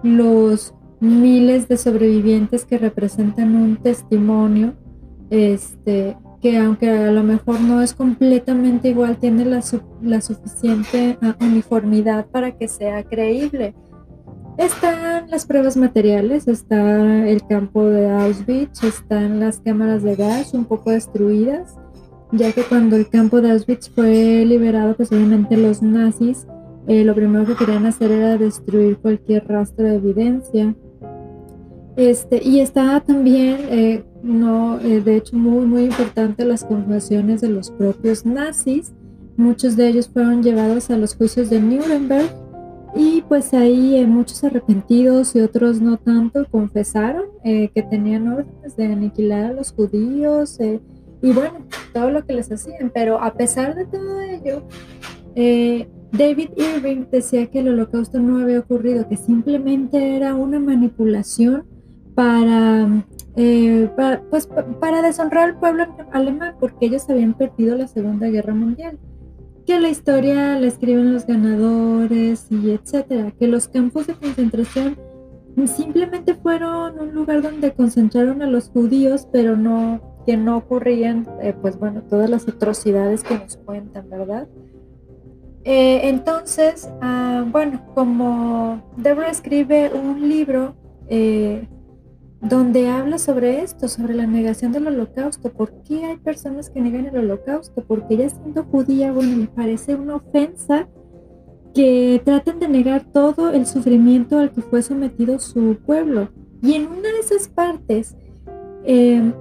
los 0.02 0.74
miles 1.04 1.68
de 1.68 1.76
sobrevivientes 1.76 2.64
que 2.64 2.78
representan 2.78 3.54
un 3.54 3.76
testimonio 3.76 4.74
este, 5.30 6.16
que 6.40 6.58
aunque 6.58 6.90
a 6.90 7.10
lo 7.10 7.22
mejor 7.22 7.60
no 7.60 7.80
es 7.80 7.94
completamente 7.94 8.88
igual, 8.88 9.18
tiene 9.18 9.44
la, 9.44 9.62
suficiente 9.62 11.18
ah, 11.22 11.36
uniformidad 11.40 12.26
para 12.26 12.52
que 12.52 12.68
sea 12.68 13.02
creíble. 13.04 13.74
Están 14.58 15.30
las 15.30 15.46
pruebas 15.46 15.76
materiales, 15.76 16.46
está 16.46 17.28
el 17.28 17.44
campo 17.46 17.84
de 17.86 18.08
Auschwitz, 18.08 18.84
están 18.84 19.40
las 19.40 19.60
cámaras 19.60 20.02
de 20.02 20.14
gas 20.14 20.54
un 20.54 20.64
poco 20.64 20.90
destruidas, 20.90 21.76
ya 22.30 22.52
que 22.52 22.62
cuando 22.62 22.94
el 22.96 23.08
campo 23.08 23.40
de 23.40 23.50
Auschwitz 23.50 23.90
fue 23.90 24.44
liberado, 24.44 24.94
pues 24.96 25.10
obviamente 25.10 25.56
los 25.56 25.82
nazis 25.82 26.46
eh, 26.86 27.02
lo 27.02 27.14
primero 27.14 27.46
que 27.46 27.54
querían 27.54 27.86
hacer 27.86 28.10
era 28.10 28.36
destruir 28.36 28.98
cualquier 28.98 29.48
rastro 29.48 29.86
de 29.86 29.96
evidencia. 29.96 30.74
Este, 31.96 32.40
y 32.42 32.60
está 32.60 33.00
también 33.00 33.58
eh, 33.70 34.04
no, 34.24 34.80
eh, 34.80 35.02
de 35.02 35.16
hecho, 35.16 35.36
muy, 35.36 35.66
muy 35.66 35.84
importante 35.84 36.46
las 36.46 36.64
confesiones 36.64 37.42
de 37.42 37.48
los 37.48 37.70
propios 37.70 38.24
nazis. 38.24 38.94
Muchos 39.36 39.76
de 39.76 39.88
ellos 39.88 40.08
fueron 40.08 40.42
llevados 40.42 40.90
a 40.90 40.96
los 40.96 41.14
juicios 41.14 41.50
de 41.50 41.60
Nuremberg 41.60 42.30
y 42.96 43.22
pues 43.28 43.52
ahí 43.52 43.96
eh, 43.96 44.06
muchos 44.06 44.42
arrepentidos 44.44 45.36
y 45.36 45.40
otros 45.40 45.82
no 45.82 45.98
tanto 45.98 46.46
confesaron 46.50 47.24
eh, 47.44 47.68
que 47.74 47.82
tenían 47.82 48.28
órdenes 48.28 48.76
de 48.76 48.86
aniquilar 48.86 49.44
a 49.46 49.52
los 49.52 49.72
judíos 49.72 50.58
y 51.20 51.32
bueno, 51.32 51.66
todo 51.92 52.10
lo 52.10 52.24
que 52.24 52.32
les 52.32 52.50
hacían. 52.50 52.90
Pero 52.94 53.22
a 53.22 53.34
pesar 53.34 53.74
de 53.74 53.84
todo 53.84 54.22
ello, 54.22 54.62
David 56.12 56.50
Irving 56.56 57.04
decía 57.10 57.46
que 57.48 57.58
el 57.58 57.68
holocausto 57.68 58.20
no 58.20 58.38
había 58.38 58.60
ocurrido, 58.60 59.06
que 59.06 59.18
simplemente 59.18 60.16
era 60.16 60.34
una 60.34 60.60
manipulación 60.60 61.73
para 62.14 63.04
eh, 63.36 63.90
para, 63.96 64.22
pues, 64.30 64.48
para 64.80 65.02
deshonrar 65.02 65.50
al 65.50 65.58
pueblo 65.58 65.86
alemán, 66.12 66.54
porque 66.60 66.86
ellos 66.86 67.08
habían 67.10 67.34
perdido 67.34 67.76
la 67.76 67.88
Segunda 67.88 68.28
Guerra 68.28 68.54
Mundial. 68.54 68.98
Que 69.66 69.80
la 69.80 69.88
historia 69.88 70.58
la 70.58 70.66
escriben 70.66 71.12
los 71.12 71.26
ganadores 71.26 72.46
y 72.50 72.70
etcétera. 72.70 73.32
Que 73.32 73.48
los 73.48 73.66
campos 73.66 74.06
de 74.06 74.14
concentración 74.14 74.96
simplemente 75.66 76.34
fueron 76.34 76.98
un 77.00 77.14
lugar 77.14 77.42
donde 77.42 77.72
concentraron 77.72 78.42
a 78.42 78.46
los 78.46 78.68
judíos, 78.68 79.26
pero 79.32 79.56
no 79.56 80.12
que 80.26 80.36
no 80.38 80.56
ocurrían, 80.56 81.26
eh, 81.42 81.54
pues 81.60 81.78
bueno, 81.78 82.02
todas 82.02 82.30
las 82.30 82.48
atrocidades 82.48 83.22
que 83.22 83.38
nos 83.38 83.58
cuentan, 83.58 84.08
¿verdad? 84.08 84.48
Eh, 85.64 86.08
entonces, 86.08 86.88
ah, 87.02 87.44
bueno, 87.50 87.82
como 87.94 88.82
Deborah 88.96 89.28
escribe 89.28 89.90
un 89.92 90.26
libro 90.26 90.74
donde 92.44 92.88
habla 92.88 93.16
sobre 93.16 93.62
esto, 93.62 93.88
sobre 93.88 94.14
la 94.14 94.26
negación 94.26 94.72
del 94.72 94.86
holocausto. 94.86 95.50
¿Por 95.50 95.82
qué 95.82 96.04
hay 96.04 96.16
personas 96.18 96.68
que 96.68 96.80
niegan 96.80 97.06
el 97.06 97.16
holocausto? 97.16 97.82
Porque 97.82 98.14
ella 98.14 98.28
siendo 98.28 98.64
judía, 98.64 99.12
bueno, 99.12 99.36
me 99.36 99.46
parece 99.46 99.94
una 99.94 100.16
ofensa 100.16 100.86
que 101.74 102.20
traten 102.24 102.60
de 102.60 102.68
negar 102.68 103.04
todo 103.12 103.50
el 103.50 103.66
sufrimiento 103.66 104.38
al 104.38 104.52
que 104.52 104.60
fue 104.60 104.82
sometido 104.82 105.38
su 105.38 105.78
pueblo. 105.86 106.28
Y 106.62 106.74
en 106.74 106.86
una 106.86 107.08
de 107.08 107.18
esas 107.20 107.48
partes 107.48 108.14
em, 108.84 109.32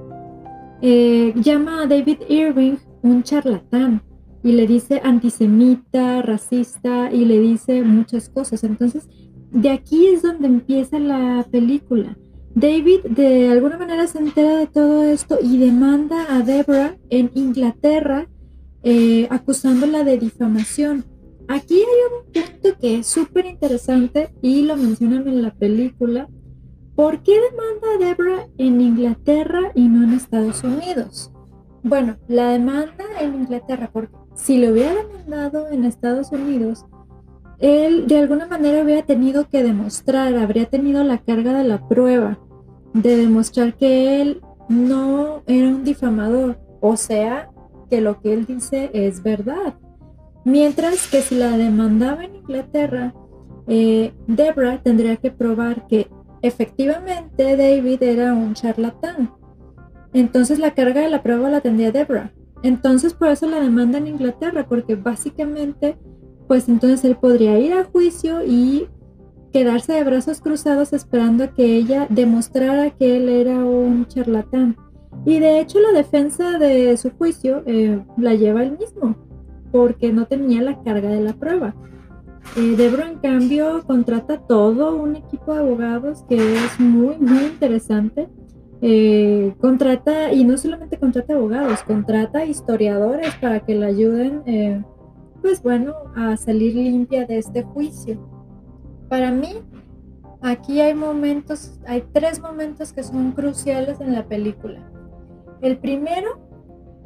eh, 0.82 1.34
llama 1.36 1.84
a 1.84 1.88
David 1.88 2.20
Irving 2.30 2.76
un 3.02 3.22
charlatán 3.24 4.02
y 4.44 4.54
le 4.54 4.66
dice 4.66 5.02
antisemita, 5.04 6.22
racista 6.22 7.12
y 7.12 7.26
le 7.26 7.40
dice 7.40 7.84
muchas 7.84 8.30
cosas. 8.30 8.64
Entonces, 8.64 9.10
de 9.52 9.70
aquí 9.70 10.08
es 10.08 10.22
donde 10.22 10.48
empieza 10.48 11.00
la 11.00 11.46
película 11.52 12.18
David 12.56 13.02
de 13.06 13.50
alguna 13.50 13.78
manera 13.78 14.06
se 14.08 14.20
entera 14.20 14.58
de 14.58 14.68
todo 14.68 15.04
esto 15.04 15.40
y 15.42 15.58
demanda 15.58 16.36
a 16.36 16.42
Deborah 16.42 16.96
en 17.10 17.32
Inglaterra 17.34 18.28
eh, 18.84 19.28
acusándola 19.32 20.04
de 20.04 20.20
difamación. 20.20 21.06
Aquí 21.48 21.76
hay 21.76 21.84
un 22.12 22.32
punto 22.32 22.78
que 22.80 23.00
es 23.00 23.08
súper 23.08 23.48
interesante 23.48 24.34
y 24.42 24.64
lo 24.64 24.78
mencionan 24.78 25.28
en 25.28 25.42
la 25.42 25.54
película. 25.54 26.30
¿Por 26.96 27.24
qué 27.24 27.34
demanda 27.34 27.88
a 27.96 28.06
Deborah 28.06 28.48
en 28.58 28.82
Inglaterra 28.82 29.72
y 29.74 29.88
no 29.88 30.04
en 30.04 30.14
Estados 30.14 30.64
Unidos? 30.64 31.32
Bueno, 31.82 32.18
la 32.28 32.52
demanda 32.52 33.04
en 33.20 33.34
Inglaterra, 33.34 33.90
porque 33.92 34.16
si 34.36 34.58
lo 34.58 34.72
hubiera 34.72 34.94
demandado 34.94 35.70
en 35.70 35.86
Estados 35.86 36.32
Unidos, 36.32 36.86
él 37.60 38.08
de 38.08 38.20
alguna 38.20 38.48
manera 38.48 38.84
hubiera 38.84 39.04
tenido 39.04 39.48
que 39.50 39.64
demostrar, 39.64 40.36
habría 40.36 40.66
tenido 40.66 41.04
la 41.04 41.20
carga 41.20 41.54
de 41.54 41.64
la 41.64 41.88
prueba 41.88 42.40
de 42.94 43.18
demostrar 43.18 43.76
que 43.76 44.22
él 44.22 44.42
no 44.70 45.44
era 45.48 45.68
un 45.68 45.84
difamador, 45.84 46.60
o 46.82 46.96
sea, 46.96 47.50
que 47.90 48.02
lo 48.02 48.20
que 48.22 48.34
él 48.34 48.46
dice 48.46 48.90
es 48.94 49.24
verdad. 49.24 49.76
Mientras 50.46 51.08
que 51.08 51.22
si 51.22 51.36
la 51.36 51.58
demandaba 51.58 52.26
en 52.26 52.36
Inglaterra, 52.36 53.14
eh, 53.68 54.14
Debra 54.28 54.82
tendría 54.82 55.16
que 55.18 55.32
probar 55.32 55.88
que 55.88 56.10
efectivamente 56.42 57.56
David 57.56 58.04
era 58.04 58.34
un 58.34 58.54
charlatán. 58.54 59.32
Entonces 60.14 60.60
la 60.60 60.72
carga 60.72 61.02
de 61.02 61.10
la 61.10 61.24
prueba 61.24 61.50
la 61.50 61.62
tendría 61.62 61.92
Debra. 61.92 62.34
Entonces 62.62 63.14
por 63.14 63.30
eso 63.30 63.48
la 63.48 63.60
demanda 63.60 63.98
en 63.98 64.08
Inglaterra, 64.08 64.66
porque 64.68 64.96
básicamente, 64.96 65.98
pues 66.48 66.70
entonces 66.70 67.04
él 67.06 67.16
podría 67.16 67.60
ir 67.60 67.74
a 67.74 67.86
juicio 67.86 68.44
y 68.46 68.88
quedarse 69.52 69.94
de 69.94 70.04
brazos 70.04 70.42
cruzados 70.42 70.94
esperando 70.94 71.44
a 71.44 71.48
que 71.48 71.78
ella 71.78 72.08
demostrara 72.10 72.90
que 72.92 73.18
él 73.18 73.30
era 73.30 73.56
un 73.64 74.08
charlatán. 74.08 74.76
Y 75.26 75.40
de 75.40 75.60
hecho 75.60 75.80
la 75.80 75.92
defensa 75.92 76.58
de 76.58 76.98
su 76.98 77.12
juicio 77.12 77.64
eh, 77.66 78.04
la 78.18 78.34
lleva 78.34 78.64
él 78.64 78.78
mismo, 78.78 79.16
porque 79.72 80.12
no 80.12 80.26
tenía 80.26 80.62
la 80.62 80.82
carga 80.84 81.10
de 81.10 81.22
la 81.22 81.34
prueba. 81.34 81.76
Eh, 82.58 82.76
Debro, 82.76 83.04
en 83.04 83.18
cambio, 83.20 83.84
contrata 83.86 84.38
todo 84.38 84.96
un 84.96 85.16
equipo 85.16 85.54
de 85.54 85.60
abogados 85.60 86.24
que 86.30 86.36
es 86.36 86.80
muy, 86.80 87.18
muy 87.18 87.46
interesante. 87.46 88.28
Eh, 88.82 89.56
contrata, 89.60 90.34
y 90.34 90.44
no 90.44 90.58
solamente 90.58 90.98
contrata 91.00 91.34
abogados, 91.34 91.82
contrata 91.84 92.46
historiadores 92.46 93.34
para 93.36 93.62
que 93.62 93.76
le 93.76 93.86
ayuden, 93.86 94.44
eh, 94.46 94.84
pues 95.44 95.62
bueno, 95.62 95.94
a 96.16 96.38
salir 96.38 96.74
limpia 96.74 97.26
de 97.26 97.38
este 97.38 97.64
juicio. 97.64 98.18
Para 99.10 99.30
mí, 99.30 99.50
aquí 100.42 100.80
hay 100.80 100.94
momentos, 100.94 101.82
hay 101.86 102.06
tres 102.14 102.40
momentos 102.40 102.94
que 102.94 103.04
son 103.04 103.34
cruciales 103.34 104.00
en 104.00 104.14
la 104.14 104.26
película. 104.26 104.80
El 105.62 105.78
primero 105.78 106.40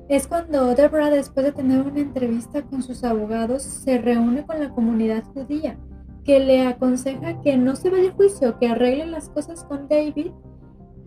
es 0.07 0.27
cuando 0.27 0.75
Deborah, 0.75 1.09
después 1.09 1.47
de 1.47 1.51
tener 1.51 1.81
una 1.81 1.99
entrevista 1.99 2.61
con 2.61 2.83
sus 2.83 3.03
abogados, 3.03 3.63
se 3.63 3.97
reúne 3.97 4.45
con 4.45 4.59
la 4.59 4.69
comunidad 4.69 5.23
judía, 5.33 5.79
que 6.23 6.39
le 6.39 6.67
aconseja 6.67 7.41
que 7.41 7.57
no 7.57 7.75
se 7.75 7.89
vaya 7.89 8.11
a 8.11 8.13
juicio, 8.13 8.59
que 8.59 8.67
arregle 8.67 9.07
las 9.07 9.29
cosas 9.29 9.63
con 9.63 9.87
David 9.87 10.31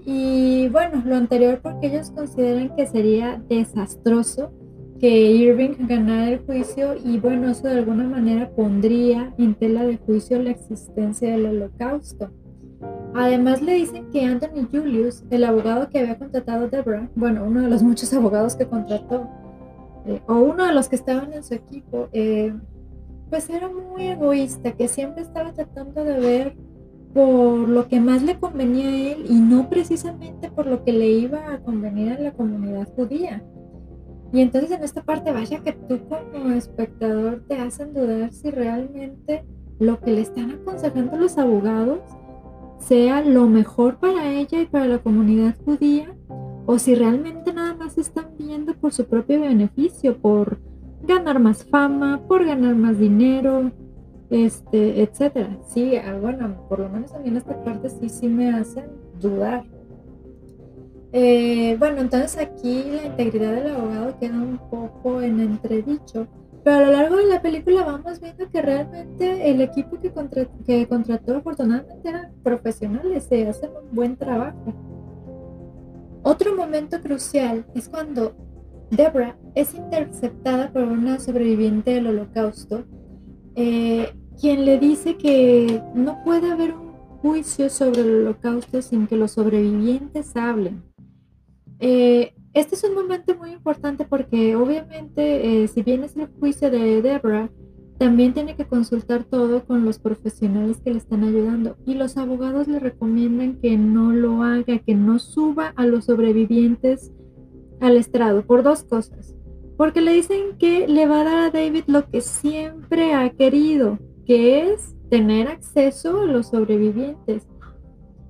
Y 0.04 0.68
bueno, 0.70 1.00
lo 1.06 1.14
anterior 1.14 1.60
porque 1.62 1.86
ellos 1.86 2.10
consideran 2.10 2.74
que 2.74 2.86
sería 2.88 3.40
desastroso 3.48 4.50
que 5.00 5.08
Irving 5.08 5.86
ganara 5.88 6.28
el 6.28 6.40
juicio 6.40 6.94
y 7.02 7.18
bueno, 7.18 7.48
eso 7.48 7.66
de 7.66 7.78
alguna 7.78 8.04
manera 8.04 8.50
pondría 8.50 9.32
en 9.38 9.54
tela 9.54 9.86
de 9.86 9.96
juicio 9.96 10.42
la 10.42 10.50
existencia 10.50 11.30
del 11.30 11.46
holocausto. 11.46 12.30
Además 13.14 13.62
le 13.62 13.74
dicen 13.74 14.10
que 14.10 14.24
Anthony 14.24 14.68
Julius, 14.70 15.24
el 15.30 15.44
abogado 15.44 15.88
que 15.88 16.00
había 16.00 16.18
contratado 16.18 16.68
Deborah, 16.68 17.10
bueno, 17.14 17.44
uno 17.44 17.62
de 17.62 17.70
los 17.70 17.82
muchos 17.82 18.12
abogados 18.14 18.56
que 18.56 18.66
contrató, 18.66 19.26
eh, 20.06 20.20
o 20.28 20.34
uno 20.34 20.66
de 20.66 20.74
los 20.74 20.88
que 20.88 20.96
estaban 20.96 21.32
en 21.32 21.44
su 21.44 21.54
equipo, 21.54 22.08
eh, 22.12 22.52
pues 23.30 23.48
era 23.48 23.68
muy 23.68 24.06
egoísta, 24.06 24.72
que 24.72 24.86
siempre 24.86 25.22
estaba 25.22 25.52
tratando 25.52 26.04
de 26.04 26.18
ver 26.18 26.56
por 27.14 27.68
lo 27.68 27.88
que 27.88 28.00
más 28.00 28.22
le 28.22 28.38
convenía 28.38 28.86
a 28.86 29.12
él 29.12 29.24
y 29.28 29.34
no 29.34 29.68
precisamente 29.70 30.50
por 30.50 30.66
lo 30.66 30.84
que 30.84 30.92
le 30.92 31.08
iba 31.08 31.54
a 31.54 31.58
convenir 31.60 32.12
a 32.12 32.20
la 32.20 32.32
comunidad 32.32 32.86
judía. 32.94 33.42
Y 34.32 34.40
entonces 34.40 34.70
en 34.70 34.84
esta 34.84 35.02
parte, 35.02 35.32
vaya 35.32 35.60
que 35.60 35.72
tú 35.72 36.00
como 36.32 36.50
espectador 36.50 37.42
te 37.48 37.58
hacen 37.58 37.92
dudar 37.92 38.32
si 38.32 38.50
realmente 38.50 39.44
lo 39.78 39.98
que 40.00 40.12
le 40.12 40.20
están 40.20 40.50
aconsejando 40.52 41.16
los 41.16 41.38
abogados 41.38 42.00
sea 42.78 43.22
lo 43.22 43.46
mejor 43.46 43.98
para 43.98 44.30
ella 44.30 44.60
y 44.60 44.66
para 44.66 44.86
la 44.86 44.98
comunidad 44.98 45.54
judía 45.64 46.14
o 46.66 46.78
si 46.78 46.94
realmente 46.94 47.52
nada 47.52 47.74
más 47.74 47.98
están 47.98 48.26
viendo 48.38 48.74
por 48.74 48.92
su 48.92 49.04
propio 49.06 49.40
beneficio, 49.40 50.16
por 50.18 50.58
ganar 51.02 51.40
más 51.40 51.64
fama, 51.64 52.20
por 52.28 52.44
ganar 52.44 52.74
más 52.76 52.98
dinero, 52.98 53.72
este, 54.30 55.02
etcétera. 55.02 55.58
Sí, 55.66 55.96
ah, 55.96 56.16
bueno, 56.20 56.66
por 56.68 56.78
lo 56.78 56.88
menos 56.88 57.12
a 57.12 57.18
mí 57.18 57.28
en 57.28 57.38
esta 57.38 57.62
parte 57.64 57.90
sí, 57.90 58.08
sí 58.08 58.28
me 58.28 58.50
hacen 58.50 58.84
dudar. 59.20 59.64
Eh, 61.12 61.76
bueno, 61.78 62.02
entonces 62.02 62.38
aquí 62.38 62.84
la 62.84 63.06
integridad 63.06 63.52
del 63.52 63.74
abogado 63.74 64.18
queda 64.18 64.34
un 64.34 64.58
poco 64.70 65.20
en 65.20 65.40
entredicho, 65.40 66.28
pero 66.62 66.76
a 66.76 66.80
lo 66.82 66.92
largo 66.92 67.16
de 67.16 67.26
la 67.26 67.42
película 67.42 67.84
vamos 67.84 68.20
viendo 68.20 68.48
que 68.48 68.62
realmente 68.62 69.50
el 69.50 69.60
equipo 69.60 69.98
que, 70.00 70.12
que 70.64 70.86
contrató 70.86 71.36
afortunadamente 71.36 72.08
eran 72.08 72.32
profesionales, 72.44 73.24
se 73.28 73.48
hacen 73.48 73.70
un 73.70 73.94
buen 73.94 74.16
trabajo. 74.16 74.72
Otro 76.22 76.54
momento 76.54 77.00
crucial 77.00 77.64
es 77.74 77.88
cuando 77.88 78.34
Deborah 78.90 79.36
es 79.54 79.74
interceptada 79.74 80.72
por 80.72 80.82
una 80.82 81.18
sobreviviente 81.18 81.94
del 81.94 82.08
holocausto, 82.08 82.84
eh, 83.56 84.12
quien 84.38 84.64
le 84.64 84.78
dice 84.78 85.16
que 85.16 85.82
no 85.94 86.22
puede 86.24 86.52
haber 86.52 86.74
un 86.74 86.92
juicio 87.22 87.68
sobre 87.70 88.02
el 88.02 88.14
holocausto 88.20 88.82
sin 88.82 89.06
que 89.06 89.16
los 89.16 89.32
sobrevivientes 89.32 90.36
hablen. 90.36 90.89
Eh, 91.80 92.34
este 92.52 92.74
es 92.74 92.84
un 92.84 92.94
momento 92.94 93.36
muy 93.36 93.52
importante 93.52 94.04
porque 94.04 94.54
obviamente 94.54 95.62
eh, 95.62 95.68
si 95.68 95.82
bien 95.82 96.04
es 96.04 96.16
el 96.16 96.28
juicio 96.38 96.70
de 96.70 97.00
Deborah, 97.00 97.50
también 97.98 98.32
tiene 98.32 98.56
que 98.56 98.66
consultar 98.66 99.24
todo 99.24 99.64
con 99.66 99.84
los 99.84 99.98
profesionales 99.98 100.80
que 100.82 100.90
le 100.90 100.98
están 100.98 101.22
ayudando 101.22 101.76
y 101.84 101.94
los 101.94 102.16
abogados 102.16 102.66
le 102.66 102.78
recomiendan 102.78 103.56
que 103.60 103.76
no 103.76 104.12
lo 104.12 104.42
haga, 104.42 104.78
que 104.78 104.94
no 104.94 105.18
suba 105.18 105.72
a 105.76 105.86
los 105.86 106.06
sobrevivientes 106.06 107.12
al 107.80 107.96
estrado 107.96 108.42
por 108.46 108.62
dos 108.62 108.84
cosas. 108.84 109.34
Porque 109.76 110.00
le 110.00 110.12
dicen 110.12 110.58
que 110.58 110.88
le 110.88 111.06
va 111.06 111.20
a 111.20 111.24
dar 111.24 111.38
a 111.38 111.50
David 111.50 111.84
lo 111.86 112.08
que 112.10 112.20
siempre 112.20 113.14
ha 113.14 113.30
querido, 113.30 113.98
que 114.26 114.72
es 114.72 114.94
tener 115.10 115.48
acceso 115.48 116.22
a 116.22 116.26
los 116.26 116.48
sobrevivientes. 116.48 117.46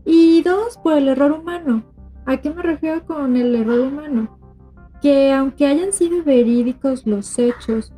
Y 0.04 0.42
dos, 0.42 0.78
por 0.78 0.96
el 0.96 1.08
error 1.08 1.32
humano. 1.32 1.84
¿A 2.26 2.36
qué 2.36 2.50
me 2.50 2.62
refiero 2.62 3.04
con 3.04 3.36
el 3.36 3.54
error 3.54 3.80
humano? 3.80 4.38
Que 5.02 5.32
aunque 5.32 5.66
hayan 5.66 5.92
sido 5.92 6.22
verídicos 6.22 7.06
los 7.06 7.38
hechos, 7.38 7.92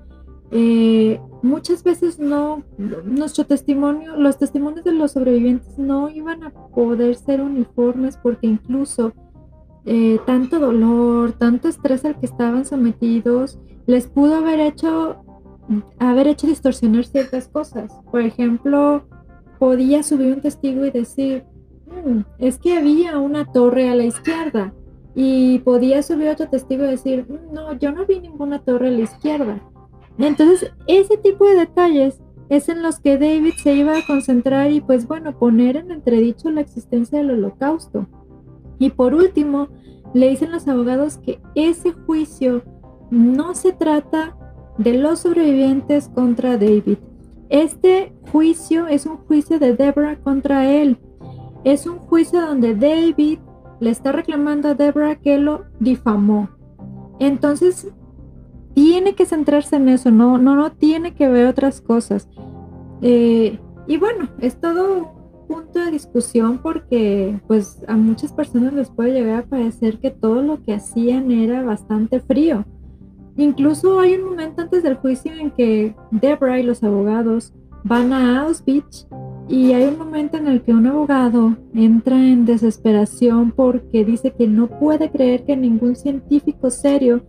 eh, 0.51 1.21
muchas 1.43 1.83
veces 1.83 2.19
no, 2.19 2.63
nuestro 3.05 3.45
testimonio, 3.45 4.17
los 4.17 4.39
testimonios 4.39 4.85
de 4.85 4.93
los 4.93 5.13
sobrevivientes 5.13 5.79
no 5.79 6.09
iban 6.09 6.45
a 6.45 6.51
poder 6.51 7.17
ser 7.17 7.41
uniformes 7.41 8.17
porque 8.17 8.47
incluso 8.47 9.13
eh, 9.85 10.21
tanto 10.27 10.61
dolor, 10.61 11.33
tanto 11.33 11.69
estrés 11.69 12.05
al 12.05 12.19
que 12.21 12.27
estaban 12.27 12.65
sometidos, 12.65 13.59
les 13.87 14.07
pudo 14.07 14.37
haber 14.37 14.61
hecho, 14.61 15.25
haber 15.99 16.29
hecho 16.29 16.47
distorsionar 16.47 17.05
ciertas 17.05 17.49
cosas. 17.49 17.93
Por 18.11 18.21
ejemplo, 18.21 19.05
podía 19.59 20.03
subir 20.03 20.35
un 20.35 20.41
testigo 20.41 20.85
y 20.85 20.91
decir, 20.91 21.45
mm, 21.87 22.21
es 22.39 22.59
que 22.59 22.77
había 22.77 23.19
una 23.19 23.45
torre 23.45 23.89
a 23.89 23.95
la 23.95 24.05
izquierda. 24.05 24.73
Y 25.15 25.59
podía 25.61 26.03
subir 26.03 26.29
otro 26.29 26.49
testigo 26.49 26.85
y 26.85 26.89
decir, 26.89 27.27
mm, 27.29 27.55
no, 27.55 27.73
yo 27.79 27.93
no 27.93 28.07
vi 28.07 28.21
ninguna 28.21 28.63
torre 28.63 28.89
a 28.89 28.93
la 28.93 29.01
izquierda. 29.01 29.61
Entonces, 30.19 30.73
ese 30.87 31.17
tipo 31.17 31.47
de 31.47 31.57
detalles 31.57 32.21
es 32.49 32.69
en 32.69 32.83
los 32.83 33.01
que 33.01 33.17
David 33.17 33.55
se 33.63 33.75
iba 33.75 33.97
a 33.97 34.07
concentrar 34.07 34.71
y 34.71 34.81
pues 34.81 35.09
bueno, 35.09 35.39
poner 35.39 35.77
en 35.77 35.91
entredicho 35.91 36.51
la 36.51 36.61
existencia 36.61 37.19
del 37.19 37.31
holocausto. 37.31 38.07
Y 38.79 38.91
por 38.91 39.15
último, 39.15 39.69
le 40.13 40.29
dicen 40.29 40.53
los 40.53 40.69
abogados 40.69 41.19
que 41.19 41.41
ese 41.55 41.93
juicio 41.93 42.63
no 43.11 43.55
se 43.55 43.73
trata 43.73 44.37
de 44.79 44.95
los 44.95 45.21
sobrevivientes 45.21 46.09
contra 46.09 46.59
David. 46.59 46.99
Este 47.49 48.13
juicio 48.31 48.87
es 48.87 49.07
un 49.07 49.19
juicio 49.19 49.59
de 49.59 49.75
Deborah 49.75 50.17
contra 50.17 50.71
él. 50.71 50.99
Es 51.65 51.87
un 51.87 51.99
juicio 51.99 52.41
donde 52.41 52.75
David 52.75 53.39
le 53.81 53.91
está 53.91 54.13
reclamando 54.13 54.69
a 54.69 54.75
Deborah 54.75 55.17
que 55.17 55.39
lo 55.39 55.65
difamó. 55.81 56.49
Entonces, 57.19 57.93
tiene 58.75 59.15
que 59.15 59.27
centrarse 59.27 59.77
en 59.77 59.89
eso, 59.89 60.11
no, 60.11 60.39
no, 60.39 60.57
no 60.57 60.73
tiene 60.73 61.15
que 61.15 61.29
ver 61.29 61.47
otras 61.47 61.81
cosas. 61.81 62.29
Eh, 63.03 63.59
y 63.87 63.97
bueno, 63.97 64.29
es 64.41 64.61
todo 64.61 65.13
punto 65.49 65.81
de 65.81 65.91
discusión 65.91 66.59
porque 66.63 67.39
pues 67.47 67.83
a 67.87 67.97
muchas 67.97 68.33
personas 68.33 68.73
les 68.73 68.91
puede 68.91 69.13
llegar 69.13 69.41
a 69.41 69.47
parecer 69.47 69.99
que 69.99 70.11
todo 70.11 70.41
lo 70.41 70.63
que 70.63 70.75
hacían 70.75 71.31
era 71.31 71.63
bastante 71.63 72.21
frío. 72.21 72.65
Incluso 73.37 74.01
hay 74.01 74.15
un 74.15 74.31
momento 74.31 74.63
antes 74.63 74.83
del 74.83 74.97
juicio 74.97 75.33
en 75.33 75.51
que 75.51 75.95
Debra 76.11 76.59
y 76.59 76.63
los 76.63 76.83
abogados 76.83 77.53
van 77.85 78.13
a 78.13 78.43
Auschwitz 78.43 79.07
y 79.53 79.75
hay 79.75 79.85
un 79.85 79.99
momento 79.99 80.39
en 80.39 80.49
el 80.49 80.63
que 80.63 80.73
un 80.73 80.87
abogado 80.87 81.59
entra 81.75 82.17
en 82.17 82.47
desesperación 82.47 83.53
porque 83.53 84.03
dice 84.03 84.31
que 84.33 84.49
no 84.49 84.67
puede 84.67 85.11
creer 85.11 85.45
que 85.45 85.59
ningún 85.59 85.95
científico 85.95 86.71
serio 86.71 87.23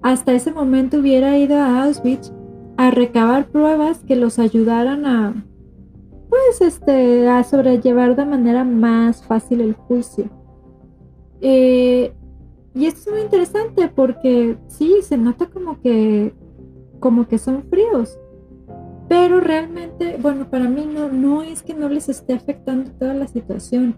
hasta 0.00 0.32
ese 0.32 0.52
momento 0.52 0.98
hubiera 0.98 1.36
ido 1.36 1.56
a 1.56 1.82
Auschwitz 1.82 2.32
a 2.76 2.92
recabar 2.92 3.48
pruebas 3.48 4.04
que 4.04 4.14
los 4.14 4.38
ayudaran 4.38 5.06
a 5.06 5.44
pues 6.28 6.60
este, 6.60 7.28
a 7.28 7.42
sobrellevar 7.42 8.14
de 8.14 8.24
manera 8.24 8.62
más 8.62 9.24
fácil 9.24 9.60
el 9.60 9.72
juicio. 9.72 10.26
Eh, 11.40 12.12
y 12.76 12.86
es 12.86 13.08
muy 13.10 13.22
interesante 13.22 13.88
porque 13.88 14.56
sí, 14.68 14.98
se 15.02 15.16
nota 15.16 15.46
como 15.46 15.80
que, 15.80 16.32
como 17.00 17.26
que 17.26 17.38
son 17.38 17.64
fríos. 17.64 18.16
Pero 19.08 19.40
realmente, 19.40 20.18
bueno, 20.20 20.50
para 20.50 20.68
mí 20.68 20.86
no, 20.86 21.08
no 21.08 21.42
es 21.42 21.62
que 21.62 21.74
no 21.74 21.88
les 21.88 22.08
esté 22.08 22.34
afectando 22.34 22.90
toda 22.92 23.14
la 23.14 23.26
situación. 23.26 23.96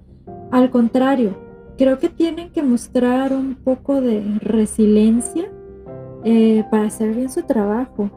Al 0.50 0.70
contrario, 0.70 1.36
creo 1.76 1.98
que 1.98 2.08
tienen 2.08 2.50
que 2.50 2.62
mostrar 2.62 3.32
un 3.32 3.56
poco 3.56 4.00
de 4.00 4.22
resiliencia 4.40 5.50
eh, 6.24 6.64
para 6.70 6.84
hacer 6.84 7.14
bien 7.14 7.30
su 7.30 7.42
trabajo. 7.42 8.10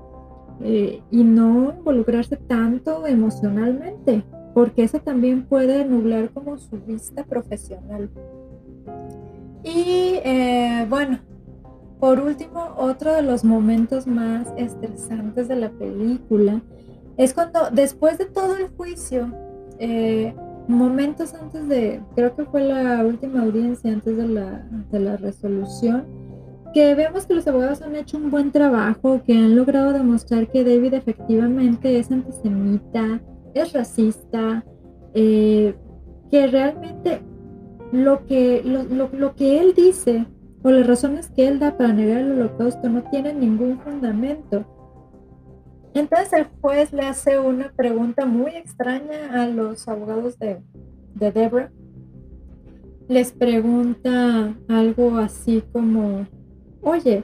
Eh, 0.61 1.01
y 1.11 1.23
no 1.23 1.73
involucrarse 1.77 2.37
tanto 2.37 3.05
emocionalmente, 3.07 4.23
porque 4.53 4.83
eso 4.83 4.99
también 4.99 5.43
puede 5.45 5.83
nublar 5.83 6.29
como 6.29 6.57
su 6.57 6.79
vista 6.79 7.23
profesional. 7.23 8.09
Y 9.63 10.19
eh, 10.23 10.85
bueno, 10.89 11.19
por 11.99 12.19
último, 12.19 12.75
otro 12.77 13.13
de 13.13 13.23
los 13.23 13.43
momentos 13.43 14.07
más 14.07 14.47
estresantes 14.57 15.47
de 15.47 15.55
la 15.55 15.69
película 15.71 16.61
es 17.17 17.33
cuando 17.33 17.69
después 17.71 18.17
de 18.17 18.25
todo 18.25 18.55
el 18.57 18.69
juicio, 18.69 19.31
eh, 19.79 20.33
momentos 20.67 21.33
antes 21.33 21.67
de, 21.67 22.01
creo 22.15 22.35
que 22.35 22.45
fue 22.45 22.61
la 22.61 23.05
última 23.05 23.41
audiencia 23.41 23.91
antes 23.91 24.17
de 24.17 24.27
la, 24.27 24.67
de 24.91 24.99
la 24.99 25.17
resolución, 25.17 26.05
que 26.73 26.95
vemos 26.95 27.27
que 27.27 27.35
los 27.35 27.47
abogados 27.47 27.81
han 27.81 27.95
hecho 27.95 28.17
un 28.17 28.31
buen 28.31 28.51
trabajo, 28.51 29.21
que 29.23 29.33
han 29.33 29.55
logrado 29.55 29.93
demostrar 29.93 30.49
que 30.49 30.63
David 30.63 30.95
efectivamente 30.95 31.99
es 31.99 32.11
antisemita, 32.11 33.21
es 33.53 33.73
racista, 33.73 34.65
eh, 35.13 35.75
que 36.31 36.47
realmente 36.47 37.21
lo 37.91 38.25
que, 38.25 38.63
lo, 38.63 39.35
que 39.35 39.59
él 39.59 39.73
dice 39.75 40.25
o 40.63 40.71
las 40.71 40.87
razones 40.87 41.29
que 41.29 41.47
él 41.47 41.59
da 41.59 41.77
para 41.77 41.93
negar 41.93 42.21
el 42.21 42.31
holocausto 42.31 42.89
no 42.89 43.03
tienen 43.03 43.39
ningún 43.39 43.79
fundamento. 43.79 44.65
Entonces 45.93 46.33
el 46.33 46.45
juez 46.61 46.91
le 46.91 47.03
hace 47.03 47.39
una 47.39 47.71
pregunta 47.71 48.25
muy 48.25 48.55
extraña 48.55 49.41
a 49.43 49.47
los 49.47 49.87
abogados 49.87 50.39
de, 50.39 50.61
de 51.15 51.31
Deborah 51.31 51.71
les 53.07 53.31
pregunta 53.31 54.55
algo 54.67 55.17
así 55.17 55.63
como, 55.71 56.27
oye, 56.81 57.23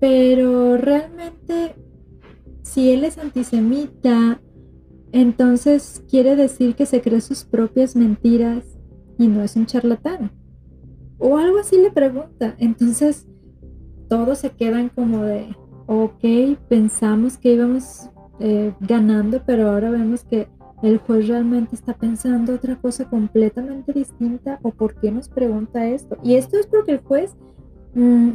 pero 0.00 0.76
realmente 0.76 1.74
si 2.62 2.90
él 2.90 3.04
es 3.04 3.18
antisemita, 3.18 4.40
entonces 5.12 6.04
quiere 6.10 6.36
decir 6.36 6.74
que 6.74 6.86
se 6.86 7.00
cree 7.00 7.20
sus 7.20 7.44
propias 7.44 7.96
mentiras 7.96 8.64
y 9.18 9.28
no 9.28 9.42
es 9.42 9.56
un 9.56 9.66
charlatán. 9.66 10.32
O 11.18 11.38
algo 11.38 11.58
así 11.58 11.76
le 11.80 11.90
pregunta. 11.90 12.54
Entonces 12.58 13.26
todos 14.08 14.38
se 14.38 14.50
quedan 14.50 14.90
como 14.90 15.22
de, 15.24 15.56
ok, 15.88 16.58
pensamos 16.68 17.38
que 17.38 17.54
íbamos 17.54 18.10
eh, 18.40 18.72
ganando, 18.78 19.42
pero 19.44 19.70
ahora 19.70 19.90
vemos 19.90 20.22
que 20.22 20.48
el 20.82 20.98
juez 20.98 21.26
realmente 21.26 21.74
está 21.74 21.94
pensando 21.94 22.54
otra 22.54 22.76
cosa 22.76 23.08
completamente 23.08 23.92
distinta 23.92 24.60
o 24.62 24.70
por 24.70 24.94
qué 24.96 25.10
nos 25.10 25.28
pregunta 25.28 25.88
esto. 25.88 26.18
Y 26.22 26.34
esto 26.34 26.58
es 26.58 26.66
porque 26.66 26.92
el 26.92 26.98
juez, 26.98 27.34
mm, 27.94 28.32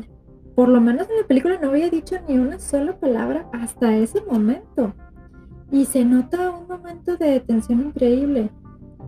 por 0.56 0.68
lo 0.68 0.82
menos 0.82 1.08
en 1.10 1.18
la 1.22 1.28
película, 1.28 1.60
no 1.62 1.70
había 1.70 1.90
dicho 1.92 2.16
ni 2.28 2.38
una 2.38 2.60
sola 2.60 3.00
palabra 3.00 3.48
hasta 3.54 3.96
ese 3.96 4.22
momento. 4.26 4.94
Y 5.72 5.86
se 5.86 6.04
nota 6.04 6.50
un 6.50 6.68
momento 6.68 7.18
de 7.18 7.40
tensión 7.40 7.82
increíble. 7.82 8.50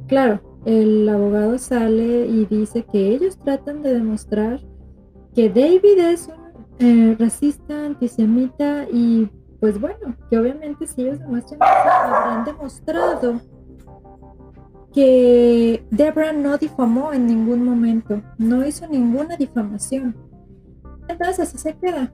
Claro, 0.07 0.59
el 0.65 1.09
abogado 1.09 1.57
sale 1.57 2.27
y 2.27 2.45
dice 2.45 2.85
que 2.91 3.09
ellos 3.09 3.37
tratan 3.39 3.81
de 3.81 3.95
demostrar 3.95 4.61
que 5.33 5.49
David 5.49 5.99
es 5.99 6.27
un 6.27 6.44
eh, 6.79 7.15
racista, 7.19 7.85
antisemita 7.85 8.85
y 8.91 9.29
pues 9.59 9.79
bueno, 9.79 10.15
que 10.29 10.37
obviamente 10.37 10.85
si 10.85 11.01
ellos 11.01 11.19
demuestran 11.19 11.59
habrán 11.61 12.45
demostrado 12.45 13.41
que 14.93 15.85
Debra 15.91 16.31
no 16.31 16.57
difamó 16.57 17.11
en 17.11 17.27
ningún 17.27 17.65
momento, 17.65 18.21
no 18.37 18.65
hizo 18.65 18.87
ninguna 18.87 19.35
difamación. 19.35 20.15
Entonces 21.09 21.39
así 21.39 21.57
se 21.57 21.75
queda. 21.77 22.13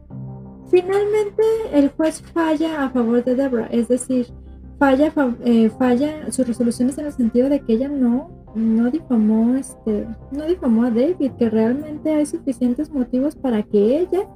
Finalmente 0.70 1.44
el 1.74 1.90
juez 1.90 2.24
falla 2.34 2.86
a 2.86 2.90
favor 2.90 3.24
de 3.24 3.36
Debra, 3.36 3.68
es 3.68 3.88
decir, 3.88 4.28
falla, 4.80 5.14
eh, 5.44 5.70
falla 5.78 6.32
sus 6.32 6.48
resoluciones 6.48 6.98
en 6.98 7.06
el 7.06 7.14
sentido 7.14 7.50
de 7.50 7.60
que 7.60 7.74
ella 7.74 7.88
no, 7.88 8.32
no 8.56 8.90
difamó, 8.90 9.56
este, 9.56 10.08
no 10.32 10.46
difamó 10.46 10.86
a 10.86 10.90
David, 10.90 11.34
que 11.38 11.50
realmente 11.50 12.14
hay 12.14 12.26
suficientes 12.26 12.90
motivos 12.90 13.36
para 13.36 13.62
que 13.62 14.00
ella 14.00 14.28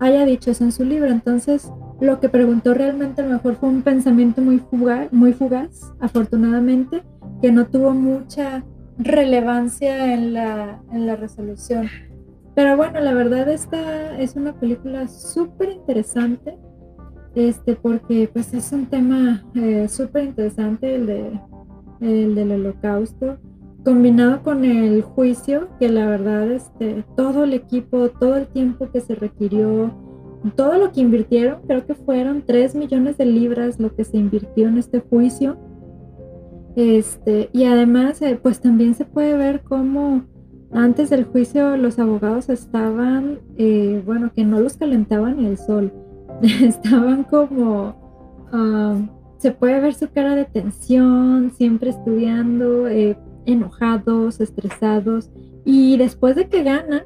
haya 0.00 0.24
dicho 0.24 0.50
eso 0.50 0.64
en 0.64 0.72
su 0.72 0.84
libro. 0.84 1.08
Entonces, 1.10 1.70
lo 2.00 2.18
que 2.18 2.28
preguntó 2.28 2.74
realmente 2.74 3.22
a 3.22 3.26
lo 3.26 3.34
mejor 3.34 3.56
fue 3.56 3.68
un 3.68 3.82
pensamiento 3.82 4.40
muy 4.40 5.32
fugaz, 5.32 5.92
afortunadamente, 6.00 7.02
que 7.40 7.52
no 7.52 7.66
tuvo 7.66 7.92
mucha 7.92 8.64
relevancia 8.98 10.12
en 10.12 10.34
la, 10.34 10.82
en 10.92 11.06
la 11.06 11.16
resolución. 11.16 11.88
Pero 12.54 12.76
bueno, 12.76 13.00
la 13.00 13.14
verdad 13.14 13.48
esta 13.48 14.18
es 14.18 14.36
una 14.36 14.52
película 14.58 15.08
súper 15.08 15.70
interesante, 15.70 16.58
este, 17.34 17.76
porque 17.76 18.28
pues 18.32 18.52
es 18.52 18.72
un 18.72 18.86
tema 18.86 19.44
eh, 19.54 19.88
súper 19.88 20.24
interesante 20.24 20.94
el, 20.94 21.06
de, 21.06 21.40
el 22.00 22.34
del 22.34 22.52
holocausto, 22.52 23.38
combinado 23.84 24.42
con 24.42 24.64
el 24.64 25.02
juicio, 25.02 25.68
que 25.78 25.88
la 25.88 26.06
verdad 26.06 26.50
este, 26.50 27.04
todo 27.16 27.44
el 27.44 27.54
equipo, 27.54 28.08
todo 28.10 28.36
el 28.36 28.46
tiempo 28.46 28.90
que 28.90 29.00
se 29.00 29.14
requirió, 29.14 29.92
todo 30.56 30.78
lo 30.78 30.92
que 30.92 31.00
invirtieron, 31.00 31.60
creo 31.66 31.86
que 31.86 31.94
fueron 31.94 32.42
3 32.46 32.74
millones 32.74 33.18
de 33.18 33.26
libras 33.26 33.78
lo 33.78 33.94
que 33.94 34.04
se 34.04 34.16
invirtió 34.16 34.68
en 34.68 34.78
este 34.78 35.00
juicio. 35.00 35.58
Este, 36.76 37.50
y 37.52 37.64
además, 37.64 38.22
eh, 38.22 38.38
pues 38.40 38.60
también 38.60 38.94
se 38.94 39.04
puede 39.04 39.36
ver 39.36 39.62
cómo 39.62 40.22
antes 40.72 41.10
del 41.10 41.24
juicio 41.24 41.76
los 41.76 41.98
abogados 41.98 42.48
estaban, 42.48 43.40
eh, 43.56 44.02
bueno, 44.06 44.30
que 44.34 44.44
no 44.44 44.60
los 44.60 44.76
calentaban 44.76 45.44
el 45.44 45.58
sol, 45.58 45.92
estaban 46.42 47.24
como, 47.24 48.48
ah, 48.52 48.96
se 49.38 49.50
puede 49.50 49.80
ver 49.80 49.94
su 49.94 50.08
cara 50.10 50.36
de 50.36 50.44
tensión, 50.44 51.50
siempre 51.50 51.90
estudiando, 51.90 52.86
eh, 52.88 53.16
enojados, 53.46 54.40
estresados, 54.40 55.30
y 55.64 55.96
después 55.96 56.36
de 56.36 56.48
que 56.48 56.62
ganan, 56.62 57.02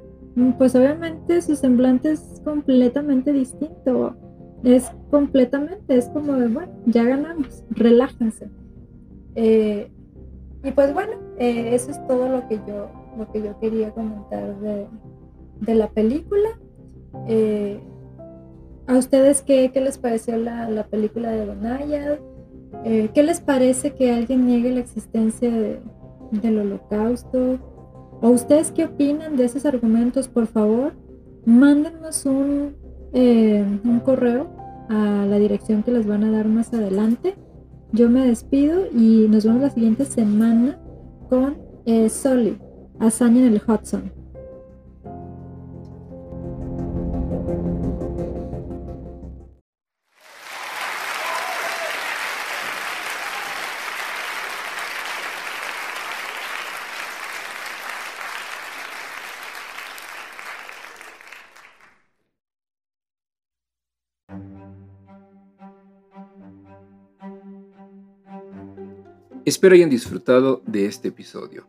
pues 0.58 0.74
obviamente 0.74 1.40
su 1.42 1.54
semblante 1.54 2.12
es 2.12 2.40
completamente 2.44 3.32
distinto. 3.32 4.16
Es 4.64 4.90
completamente, 5.10 5.96
es 5.96 6.08
como 6.08 6.32
de, 6.34 6.48
bueno, 6.48 6.72
ya 6.86 7.04
ganamos, 7.04 7.64
relájense. 7.70 8.48
Eh, 9.34 9.90
y 10.62 10.70
pues 10.70 10.94
bueno, 10.94 11.12
eh, 11.38 11.74
eso 11.74 11.90
es 11.90 12.06
todo 12.06 12.28
lo 12.30 12.48
que 12.48 12.56
yo, 12.66 12.90
lo 13.18 13.30
que 13.30 13.42
yo 13.42 13.58
quería 13.60 13.90
comentar 13.90 14.56
de, 14.60 15.74
la 15.74 15.88
película. 15.90 16.48
Eh, 17.28 17.78
¿A 18.86 18.96
ustedes 18.96 19.42
qué, 19.42 19.70
les 19.74 19.98
pareció 19.98 20.36
la, 20.38 20.86
película 20.90 21.30
de 21.30 21.46
Donaya? 21.46 22.18
¿Qué 22.84 23.22
les 23.22 23.40
parece 23.40 23.94
que 23.94 24.12
alguien 24.12 24.46
niegue 24.46 24.70
la 24.72 24.80
existencia 24.80 25.50
del 26.40 26.58
holocausto? 26.58 27.58
¿O 28.20 28.30
ustedes 28.30 28.70
qué 28.70 28.84
opinan 28.84 29.36
de 29.36 29.44
esos 29.44 29.66
argumentos? 29.66 30.28
Por 30.28 30.46
favor, 30.46 30.92
mándenos 31.44 32.24
un, 32.26 32.76
eh, 33.12 33.64
un 33.84 34.00
correo 34.00 34.48
a 34.88 35.26
la 35.26 35.38
dirección 35.38 35.82
que 35.82 35.90
les 35.90 36.06
van 36.06 36.24
a 36.24 36.30
dar 36.30 36.46
más 36.46 36.72
adelante. 36.72 37.34
Yo 37.92 38.08
me 38.08 38.26
despido 38.26 38.86
y 38.92 39.26
nos 39.28 39.44
vemos 39.44 39.62
la 39.62 39.70
siguiente 39.70 40.04
semana 40.04 40.78
con 41.28 41.58
eh, 41.86 42.08
Soli, 42.08 42.58
hazaña 42.98 43.46
en 43.46 43.52
el 43.52 43.62
Hudson. 43.66 44.13
Espero 69.46 69.74
hayan 69.74 69.90
disfrutado 69.90 70.62
de 70.66 70.86
este 70.86 71.08
episodio. 71.08 71.68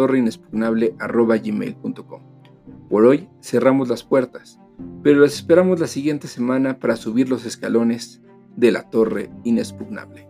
Por 2.88 3.04
hoy 3.04 3.28
cerramos 3.42 3.90
las 3.90 4.04
puertas, 4.04 4.58
pero 5.02 5.20
las 5.20 5.34
esperamos 5.34 5.78
la 5.78 5.86
siguiente 5.86 6.26
semana 6.26 6.78
para 6.78 6.96
subir 6.96 7.28
los 7.28 7.44
escalones 7.44 8.22
de 8.56 8.72
la 8.72 8.88
Torre 8.88 9.28
Inexpugnable. 9.44 10.26